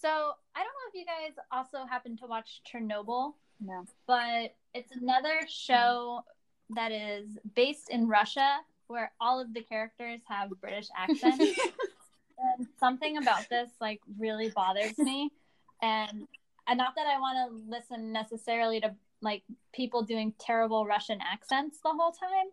So 0.02 0.08
I 0.56 0.60
don't 0.60 0.65
know 0.65 0.89
if 0.89 0.95
you 0.95 1.06
guys 1.06 1.34
also 1.52 1.86
happen 1.88 2.15
to 2.17 2.28
watch 2.28 2.62
Chernobyl, 2.71 3.34
No. 3.60 3.86
but 4.06 4.56
it's 4.76 4.91
another 4.95 5.41
show 5.47 6.24
that 6.76 6.92
is 6.92 7.38
based 7.56 7.90
in 7.90 8.08
Russia 8.08 8.60
where 8.88 9.12
all 9.22 9.40
of 9.40 9.54
the 9.54 9.62
characters 9.62 10.20
have 10.28 10.50
British 10.60 10.88
accents. 10.98 11.60
and 12.38 12.68
something 12.80 13.18
about 13.18 13.48
this 13.50 13.70
like 13.80 14.02
really 14.20 14.50
bothers 14.50 14.98
me. 14.98 15.32
And 15.82 16.28
and 16.68 16.78
not 16.78 16.94
that 16.96 17.08
I 17.08 17.20
want 17.20 17.38
to 17.50 17.70
listen 17.70 18.12
necessarily 18.12 18.80
to 18.82 18.94
like 19.22 19.44
people 19.74 20.04
doing 20.04 20.34
terrible 20.40 20.86
Russian 20.86 21.20
accents 21.22 21.80
the 21.84 21.90
whole 21.90 22.12
time, 22.12 22.50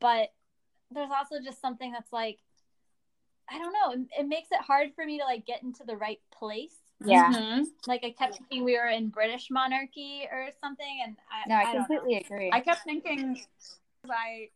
but 0.00 0.32
there's 0.90 1.10
also 1.10 1.36
just 1.42 1.60
something 1.60 1.92
that's 1.92 2.12
like 2.12 2.38
I 3.48 3.58
don't 3.58 3.72
know, 3.72 4.02
it, 4.02 4.20
it 4.20 4.28
makes 4.28 4.48
it 4.52 4.60
hard 4.60 4.94
for 4.94 5.04
me 5.04 5.18
to 5.18 5.24
like 5.24 5.44
get 5.44 5.62
into 5.62 5.82
the 5.84 5.96
right 5.96 6.20
place 6.32 6.76
Yeah. 7.04 7.32
Mhm. 7.32 7.64
like 7.86 8.04
I 8.04 8.10
kept 8.10 8.36
thinking 8.36 8.64
we 8.64 8.76
were 8.76 8.88
in 8.88 9.08
British 9.08 9.50
monarchy 9.50 10.26
or 10.30 10.48
something, 10.60 11.00
and 11.04 11.16
I 11.30 11.48
No, 11.48 11.54
I, 11.56 11.64
don't 11.72 11.86
completely 11.86 12.16
agree. 12.18 12.50
I 12.52 12.60
kept 12.60 12.82
thinking, 12.84 13.40
I, 14.08 14.50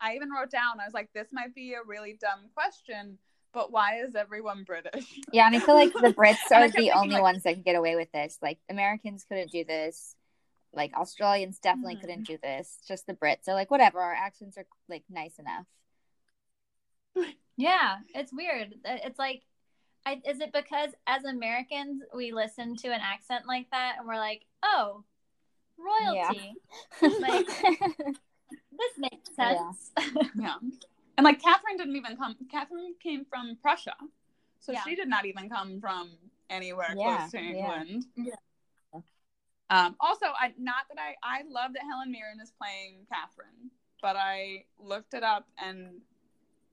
I 0.00 0.14
even 0.16 0.30
wrote 0.30 0.50
down. 0.50 0.80
I 0.80 0.84
was 0.84 0.94
like, 0.94 1.12
this 1.12 1.28
might 1.32 1.54
be 1.54 1.74
a 1.74 1.82
really 1.86 2.14
dumb 2.20 2.48
question, 2.54 3.18
but 3.52 3.70
why 3.70 4.00
is 4.00 4.16
everyone 4.16 4.64
British? 4.64 5.20
Yeah, 5.32 5.46
and 5.46 5.54
I 5.54 5.60
feel 5.60 5.76
like 5.76 5.92
the 5.92 6.12
Brits 6.18 6.38
are 6.50 6.66
the 6.66 6.72
thinking, 6.72 6.92
only 6.94 7.14
like- 7.14 7.22
ones 7.22 7.42
that 7.44 7.54
can 7.54 7.62
get 7.62 7.76
away 7.76 7.94
with 7.94 8.10
this. 8.12 8.38
Like 8.42 8.58
Americans 8.68 9.24
couldn't 9.28 9.52
do 9.52 9.64
this. 9.64 10.16
Like 10.74 10.94
Australians 10.94 11.58
definitely 11.60 11.96
Mhm. 11.96 12.00
couldn't 12.00 12.22
do 12.26 12.38
this. 12.42 12.78
Just 12.88 13.06
the 13.06 13.12
Brits. 13.14 13.44
So 13.44 13.52
like 13.52 13.70
whatever, 13.70 14.00
our 14.00 14.14
accents 14.14 14.56
are 14.58 14.66
like 14.88 15.04
nice 15.08 15.38
enough. 15.38 15.66
Yeah, 17.58 17.98
it's 18.14 18.32
weird. 18.32 18.74
It's 18.82 19.18
like, 19.18 19.42
I, 20.04 20.20
is 20.28 20.40
it 20.40 20.52
because 20.52 20.90
as 21.06 21.24
Americans 21.24 22.02
we 22.14 22.32
listen 22.32 22.76
to 22.76 22.88
an 22.88 23.00
accent 23.02 23.46
like 23.46 23.70
that 23.70 23.96
and 23.98 24.06
we're 24.08 24.16
like, 24.16 24.42
oh, 24.62 25.04
royalty. 25.78 26.54
Like- 27.20 27.46
This 28.78 28.98
makes 28.98 29.34
sense. 29.36 29.92
yeah, 30.34 30.54
and 31.18 31.24
like 31.24 31.40
Catherine 31.42 31.76
didn't 31.76 31.96
even 31.96 32.16
come. 32.16 32.36
Catherine 32.50 32.94
came 33.02 33.24
from 33.24 33.56
Prussia, 33.62 33.94
so 34.60 34.72
Yeah. 34.72 34.82
she 34.82 34.94
did 34.94 35.08
not 35.08 35.24
even 35.26 35.48
come 35.48 35.78
from 35.80 36.10
anywhere 36.50 36.94
Yeah, 36.96 37.18
close 37.18 37.30
to 37.32 37.40
yeah. 37.40 37.50
England. 37.82 38.06
Yeah. 38.16 38.34
Um, 39.70 39.96
also, 40.00 40.26
I 40.26 40.52
not 40.58 40.84
that 40.88 40.98
I 41.00 41.14
I 41.22 41.42
love 41.48 41.72
that 41.74 41.82
Helen 41.82 42.10
Mirren 42.10 42.40
is 42.42 42.52
playing 42.60 43.06
Catherine, 43.10 43.70
but 44.02 44.16
I 44.16 44.64
looked 44.78 45.14
it 45.14 45.22
up 45.22 45.46
and 45.62 46.00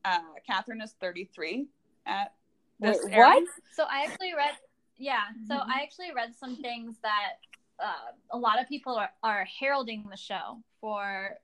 uh, 0.03 0.19
Catherine 0.47 0.81
is 0.81 0.95
33 0.99 1.67
at 2.05 2.33
this 2.79 2.99
Wait, 3.03 3.13
era. 3.13 3.27
what? 3.29 3.43
So 3.71 3.83
I 3.83 4.05
actually 4.05 4.33
read, 4.33 4.55
yeah. 4.97 5.23
So 5.47 5.55
Mhm. 5.55 5.67
I 5.67 5.81
actually 5.83 6.11
read 6.13 6.35
some 6.35 6.55
things 6.57 6.95
that 7.01 7.33
uh, 7.79 8.11
a 8.31 8.37
lot 8.37 8.59
of 8.61 8.67
people 8.67 8.95
are, 8.95 9.09
are 9.23 9.45
heralding 9.45 10.07
the 10.09 10.17
show 10.17 10.61
for 10.81 11.37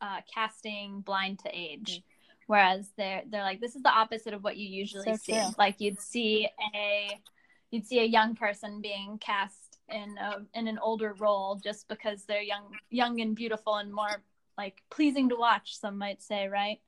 uh, 0.00 0.20
casting 0.32 1.00
blind 1.00 1.38
to 1.40 1.50
age, 1.52 2.02
whereas 2.46 2.90
they're 2.96 3.22
they're 3.26 3.42
like 3.42 3.60
this 3.60 3.76
is 3.76 3.82
the 3.82 3.90
opposite 3.90 4.34
of 4.34 4.42
what 4.42 4.56
you 4.56 4.68
usually 4.68 5.12
So 5.12 5.16
see. 5.16 5.32
true. 5.32 5.54
Like 5.56 5.80
you'd 5.80 6.00
see 6.00 6.48
a 6.74 7.20
you'd 7.70 7.86
see 7.86 8.00
a 8.00 8.04
young 8.04 8.34
person 8.34 8.80
being 8.80 9.18
cast 9.18 9.78
in 9.88 10.16
a, 10.18 10.44
in 10.58 10.66
an 10.68 10.78
older 10.78 11.14
role 11.14 11.56
just 11.56 11.88
because 11.88 12.24
they're 12.24 12.42
young 12.42 12.64
young 12.90 13.20
and 13.20 13.34
beautiful 13.34 13.76
and 13.76 13.92
more 13.92 14.22
like 14.58 14.82
pleasing 14.90 15.28
to 15.30 15.36
watch. 15.36 15.78
Some 15.78 15.98
might 15.98 16.22
say, 16.22 16.48
right? 16.48 16.80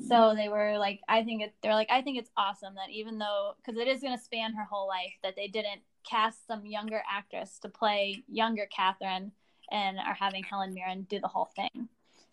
So 0.00 0.34
they 0.34 0.48
were 0.48 0.78
like, 0.78 1.00
I 1.08 1.22
think 1.22 1.42
it, 1.42 1.54
they're 1.62 1.74
like, 1.74 1.90
I 1.90 2.02
think 2.02 2.18
it's 2.18 2.30
awesome 2.36 2.74
that 2.74 2.90
even 2.90 3.18
though, 3.18 3.54
because 3.56 3.80
it 3.80 3.88
is 3.88 4.00
going 4.00 4.16
to 4.16 4.22
span 4.22 4.54
her 4.54 4.64
whole 4.64 4.86
life, 4.88 5.12
that 5.22 5.36
they 5.36 5.48
didn't 5.48 5.82
cast 6.08 6.46
some 6.46 6.66
younger 6.66 7.02
actress 7.10 7.58
to 7.60 7.68
play 7.68 8.24
younger 8.28 8.66
Catherine 8.74 9.32
and 9.70 9.98
are 9.98 10.14
having 10.14 10.42
Helen 10.44 10.74
Mirren 10.74 11.02
do 11.08 11.20
the 11.20 11.28
whole 11.28 11.50
thing. 11.56 11.88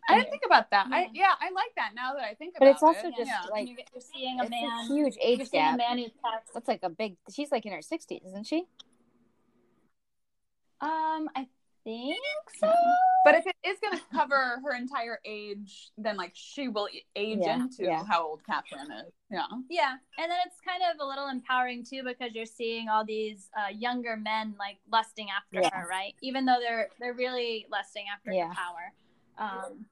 I 0.08 0.18
didn't 0.18 0.32
think 0.32 0.44
about 0.46 0.72
that. 0.72 0.88
I 0.92 1.02
Yeah. 1.02 1.08
yeah, 1.14 1.34
I 1.40 1.52
like 1.52 1.72
that 1.76 1.92
now 1.96 2.14
that 2.16 2.24
I 2.24 2.34
think 2.34 2.56
about 2.58 2.68
it. 2.68 2.78
But 2.82 2.84
about 2.84 2.96
it's 2.96 3.06
also 3.06 3.08
it. 3.10 3.16
just 3.18 3.30
yeah. 3.30 3.50
like 3.52 3.68
And 3.68 3.70
you're, 3.70 3.78
you're 3.94 4.02
seeing 4.02 4.40
a 4.40 4.44
it's 4.44 4.50
man, 4.50 4.70
a 4.70 4.86
huge 4.88 5.16
you're 5.18 5.42
age 5.42 5.50
seeing 5.50 5.64
a 5.64 5.68
gap. 5.68 5.78
man 5.78 5.98
who's 6.00 6.12
cast. 6.24 6.54
That's 6.54 6.68
like 6.68 6.80
a 6.84 6.90
big. 6.90 7.18
She's 7.32 7.52
like 7.52 7.66
in 7.66 7.74
her 7.74 7.82
sixties, 7.84 8.22
isn't 8.26 8.48
she? 8.48 8.66
Um, 10.82 11.30
I 11.36 11.48
think 11.84 12.18
so. 12.60 12.72
But 13.26 13.36
if 13.36 13.46
it 13.48 13.56
is 13.66 13.78
going 13.82 13.98
to 13.98 14.04
cover 14.14 14.62
her 14.64 14.76
entire 14.76 15.20
age, 15.26 15.90
then 15.98 16.16
like 16.18 16.32
she 16.34 16.68
will 16.70 16.88
age 17.16 17.40
Yeah, 17.42 17.56
into 17.56 17.84
yeah. 17.84 18.04
how 18.06 18.26
old 18.26 18.42
Catherine 18.46 18.92
is. 18.92 19.12
Yeah. 19.30 19.44
Yeah, 19.70 19.92
and 20.18 20.32
then 20.32 20.38
it's 20.46 20.56
kind 20.66 20.82
of 20.92 21.00
a 21.00 21.06
little 21.08 21.28
empowering 21.28 21.84
too 21.84 22.02
because 22.04 22.34
you're 22.34 22.46
seeing 22.46 22.88
all 22.90 23.04
these 23.06 23.50
uh, 23.58 23.70
younger 23.76 24.16
men 24.16 24.56
like 24.58 24.78
lusting 24.92 25.28
after 25.36 25.68
her, 25.76 25.88
right? 25.88 26.16
Even 26.22 26.46
though 26.46 26.58
they're 26.60 26.90
they're 27.00 27.14
really 27.14 27.66
lusting 27.72 28.06
after 28.14 28.32
Yeah. 28.32 28.48
her 28.48 28.54
power. 28.56 28.94
Um, 29.38 29.86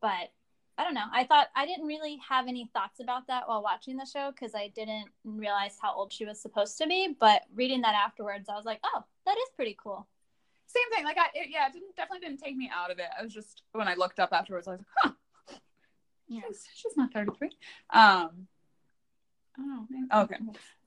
but 0.00 0.30
I 0.76 0.84
don't 0.84 0.94
know. 0.94 1.06
I 1.12 1.24
thought 1.24 1.48
I 1.56 1.66
didn't 1.66 1.86
really 1.86 2.18
have 2.28 2.48
any 2.48 2.68
thoughts 2.74 3.00
about 3.00 3.26
that 3.28 3.48
while 3.48 3.62
watching 3.62 3.96
the 3.96 4.04
show 4.06 4.30
because 4.30 4.54
I 4.54 4.68
didn't 4.74 5.06
realize 5.24 5.78
how 5.80 5.94
old 5.94 6.12
she 6.12 6.24
was 6.26 6.40
supposed 6.40 6.76
to 6.78 6.86
be. 6.86 7.14
But 7.18 7.42
reading 7.54 7.80
that 7.82 7.94
afterwards, 7.94 8.48
I 8.48 8.56
was 8.56 8.64
like, 8.64 8.80
oh, 8.84 9.04
that 9.24 9.36
is 9.38 9.48
pretty 9.56 9.76
cool. 9.82 10.06
Same 10.74 10.90
thing. 10.92 11.04
Like 11.04 11.18
I 11.18 11.26
it, 11.34 11.48
yeah, 11.50 11.66
it 11.66 11.72
didn't 11.72 11.96
definitely 11.96 12.26
didn't 12.26 12.40
take 12.42 12.56
me 12.56 12.70
out 12.74 12.90
of 12.90 12.98
it. 12.98 13.06
I 13.18 13.22
was 13.22 13.32
just 13.32 13.62
when 13.72 13.88
I 13.88 13.94
looked 13.94 14.18
up 14.18 14.32
afterwards, 14.32 14.66
I 14.66 14.72
was 14.72 14.80
like, 14.80 14.88
huh. 14.96 15.12
Yeah. 16.26 16.40
She's, 16.48 16.66
she's 16.74 16.96
not 16.96 17.12
33. 17.12 17.50
Um 17.90 18.48
oh, 19.58 19.86
okay. 20.22 20.36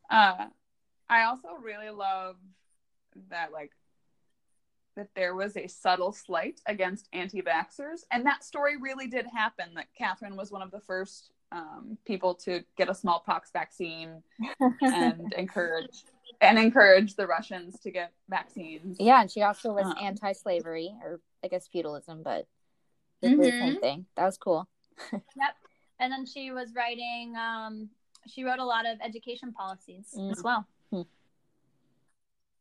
Uh 0.10 0.48
I 1.10 1.24
also 1.24 1.50
really 1.64 1.90
love 1.90 2.36
that 3.30 3.52
like 3.52 3.72
that 4.96 5.10
there 5.16 5.36
was 5.36 5.56
a 5.56 5.68
subtle 5.68 6.12
slight 6.12 6.60
against 6.66 7.08
anti-vaxxers 7.14 8.02
and 8.12 8.26
that 8.26 8.44
story 8.44 8.78
really 8.78 9.08
did 9.08 9.26
happen 9.28 9.70
that 9.76 9.86
catherine 9.96 10.36
was 10.36 10.52
one 10.52 10.64
of 10.64 10.72
the 10.72 10.80
first 10.80 11.32
um, 11.52 11.98
people 12.06 12.34
to 12.34 12.64
get 12.78 12.90
a 12.90 12.96
smallpox 12.96 13.52
vaccine 13.52 14.22
and 14.82 15.34
encourage 15.38 16.04
and 16.42 16.58
encourage 16.60 17.16
the 17.16 17.26
russians 17.28 17.80
to 17.80 17.92
get 17.92 18.12
vaccines 18.30 18.98
yeah, 19.00 19.22
and 19.22 19.32
she 19.32 19.42
also 19.42 19.74
was 19.74 19.86
Um. 19.86 19.96
anti-slavery, 20.02 20.94
or 21.04 21.20
I 21.44 21.48
guess 21.48 21.68
feudalism, 21.68 22.24
but 22.24 22.46
the 23.22 23.30
Mhm. 23.30 23.60
same 23.60 23.80
thing. 23.80 24.06
That 24.16 24.26
was 24.26 24.38
cool. 24.38 24.68
Yep. 25.12 25.56
And 26.00 26.12
then 26.12 26.26
she 26.26 26.52
was 26.52 26.74
writing. 26.76 27.36
Um, 27.36 27.90
she 28.28 28.44
wrote 28.44 28.60
a 28.60 28.66
lot 28.66 28.86
of 28.86 28.98
education 29.02 29.52
policies 29.54 30.14
Mm. 30.16 30.32
as 30.32 30.44
well. 30.44 30.66
of 30.94 31.08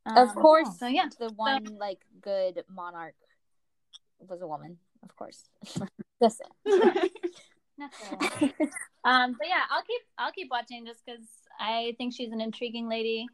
Um, 0.06 0.34
course, 0.34 0.78
So 0.78 0.86
yeah, 0.86 1.08
the 1.18 1.30
one 1.32 1.64
like 1.78 2.00
good 2.20 2.64
monarch 2.68 3.14
was 4.20 4.40
a 4.40 4.46
woman. 4.46 4.78
Of 5.02 5.14
course. 5.16 5.48
Saying. 6.28 6.50
Naturally. 7.78 8.54
um, 9.04 9.36
but 9.38 9.48
yeah, 9.48 9.62
I'll 9.70 9.82
keep 9.82 10.02
I'll 10.18 10.32
keep 10.32 10.50
watching 10.50 10.86
just 10.86 11.04
because 11.04 11.26
I 11.60 11.94
think 11.98 12.14
she's 12.14 12.32
an 12.32 12.40
intriguing 12.40 12.88
lady 12.88 13.26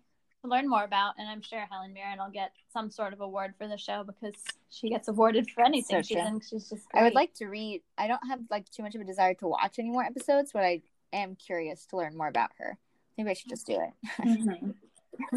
learn 0.49 0.69
more 0.69 0.85
about, 0.85 1.15
and 1.19 1.29
I'm 1.29 1.41
sure 1.43 1.67
Helen 1.71 1.93
Mirren 1.93 2.19
will 2.19 2.31
get 2.31 2.53
some 2.73 2.91
sort 2.91 3.13
of 3.13 3.21
award 3.21 3.55
for 3.59 3.69
the 3.69 3.77
show 3.77 4.05
because 4.05 4.35
she 4.71 4.89
gets 4.91 5.09
awarded 5.09 5.51
for 5.51 5.65
anything 5.65 5.97
So 5.99 6.03
she's 6.03 6.17
true. 6.17 6.27
in. 6.27 6.41
She's 6.41 6.69
just. 6.69 6.87
I 6.95 7.03
would 7.03 7.15
like 7.15 7.35
to 7.35 7.47
read. 7.47 7.83
I 7.99 8.09
don't 8.09 8.27
have 8.29 8.41
like 8.51 8.69
too 8.71 8.83
much 8.83 8.95
of 8.95 9.01
a 9.01 9.05
desire 9.05 9.35
to 9.35 9.47
watch 9.49 9.79
any 9.79 9.91
more 9.91 10.03
episodes, 10.05 10.51
but 10.53 10.63
I 10.65 10.83
am 11.13 11.37
curious 11.37 11.87
to 11.87 11.97
learn 11.97 12.17
more 12.17 12.29
about 12.29 12.51
her. 12.59 12.79
Maybe 13.17 13.31
I 13.31 13.35
should 13.35 13.51
just 13.51 13.67
do 13.67 13.75
it. 13.81 13.93
Mhm. 14.23 14.75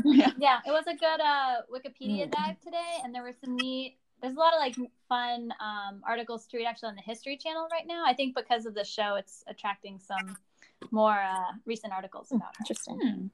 yeah. 0.05 0.31
Yeah, 0.39 0.59
it 0.65 0.71
was 0.71 0.85
a 0.87 0.95
good 0.95 1.19
uh, 1.21 1.61
Wikipedia 1.71 2.27
Mm. 2.27 2.31
dive 2.31 2.59
today, 2.61 2.99
and 3.03 3.13
there 3.13 3.23
were 3.23 3.33
some 3.43 3.55
neat. 3.57 3.97
There's 4.21 4.35
a 4.35 4.39
lot 4.39 4.53
of 4.53 4.59
like 4.59 4.75
fun 5.09 5.53
um, 5.59 6.01
articles 6.07 6.47
to 6.47 6.57
read 6.57 6.65
actually 6.65 6.89
on 6.89 6.95
the 6.95 7.01
History 7.01 7.37
Channel 7.37 7.67
right 7.71 7.85
now. 7.85 8.03
I 8.05 8.13
think 8.13 8.33
because 8.35 8.65
of 8.65 8.73
the 8.73 8.85
show, 8.85 9.15
it's 9.15 9.43
attracting 9.47 9.99
some 9.99 10.37
more 10.91 11.11
uh, 11.21 11.51
recent 11.65 11.91
articles 11.93 12.31
about 12.31 12.55
her. 12.55 12.61
Interesting. 12.61 12.99
Hmm. 13.03 13.27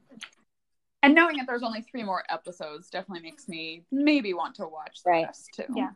And 1.03 1.15
knowing 1.15 1.37
that 1.37 1.47
there's 1.47 1.63
only 1.63 1.81
three 1.81 2.03
more 2.03 2.23
episodes 2.29 2.89
definitely 2.89 3.23
makes 3.23 3.47
me 3.47 3.83
maybe 3.91 4.33
want 4.33 4.55
to 4.55 4.67
watch 4.67 5.01
the 5.03 5.09
Right. 5.09 5.25
rest 5.25 5.49
too. 5.53 5.65
Yeah. 5.75 5.91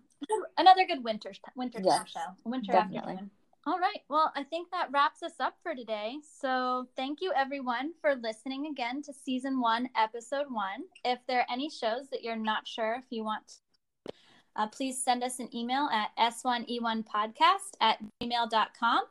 Another 0.58 0.86
good 0.86 1.04
winter 1.04 1.32
winter 1.56 1.80
time 1.80 1.86
Yes, 1.86 2.10
show. 2.10 2.20
Winter 2.44 2.72
definitely. 2.72 3.14
afternoon. 3.14 3.32
All 3.68 3.80
right. 3.80 4.02
Well, 4.10 4.32
I 4.36 4.44
think 4.44 4.70
that 4.72 4.92
wraps 4.92 5.24
us 5.24 5.40
up 5.40 5.56
for 5.64 5.74
today. 5.76 6.18
So 6.40 6.88
thank 6.96 7.20
you 7.22 7.32
everyone 7.36 7.94
for 8.00 8.16
listening 8.16 8.68
again 8.68 9.02
to 9.04 9.14
season 9.14 9.60
one, 9.60 9.90
episode 9.96 10.46
one. 10.52 10.84
If 11.04 11.20
there 11.28 11.40
are 11.42 11.46
any 11.52 11.70
shows 11.70 12.08
that 12.10 12.24
you're 12.24 12.36
not 12.36 12.68
sure 12.68 12.96
if 13.00 13.06
you 13.10 13.24
want, 13.24 13.60
uh, 14.56 14.68
please 14.68 15.04
send 15.04 15.24
us 15.24 15.40
an 15.40 15.50
email 15.56 15.90
at 15.92 16.10
s1e1podcast 16.18 17.74
at 17.82 18.00
gmail.com 18.22 19.04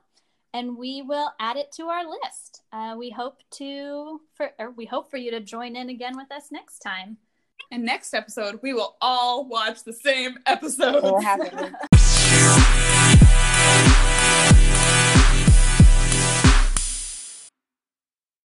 and 0.55 0.79
we 0.79 1.03
will 1.03 1.33
add 1.41 1.57
it 1.57 1.71
to 1.73 1.89
our 1.89 2.09
list. 2.09 2.63
Uh, 2.73 2.95
we 2.97 3.11
hope 3.11 3.43
to 3.51 4.21
for 4.35 4.53
or 4.59 4.71
we 4.71 4.87
hope 4.87 5.11
for 5.11 5.19
you 5.19 5.31
to 5.33 5.41
join 5.41 5.77
in 5.77 5.91
again 5.91 6.17
with 6.17 6.31
us 6.33 6.51
next 6.51 6.79
time. 6.79 7.19
And 7.71 7.85
next 7.85 8.15
episode, 8.15 8.61
we 8.63 8.73
will 8.73 8.97
all 9.01 9.47
watch 9.49 9.83
the 9.85 9.93
same 9.93 10.39
episode. 10.47 10.97
It 10.97 11.03
will 11.03 11.21
happen. 11.21 11.77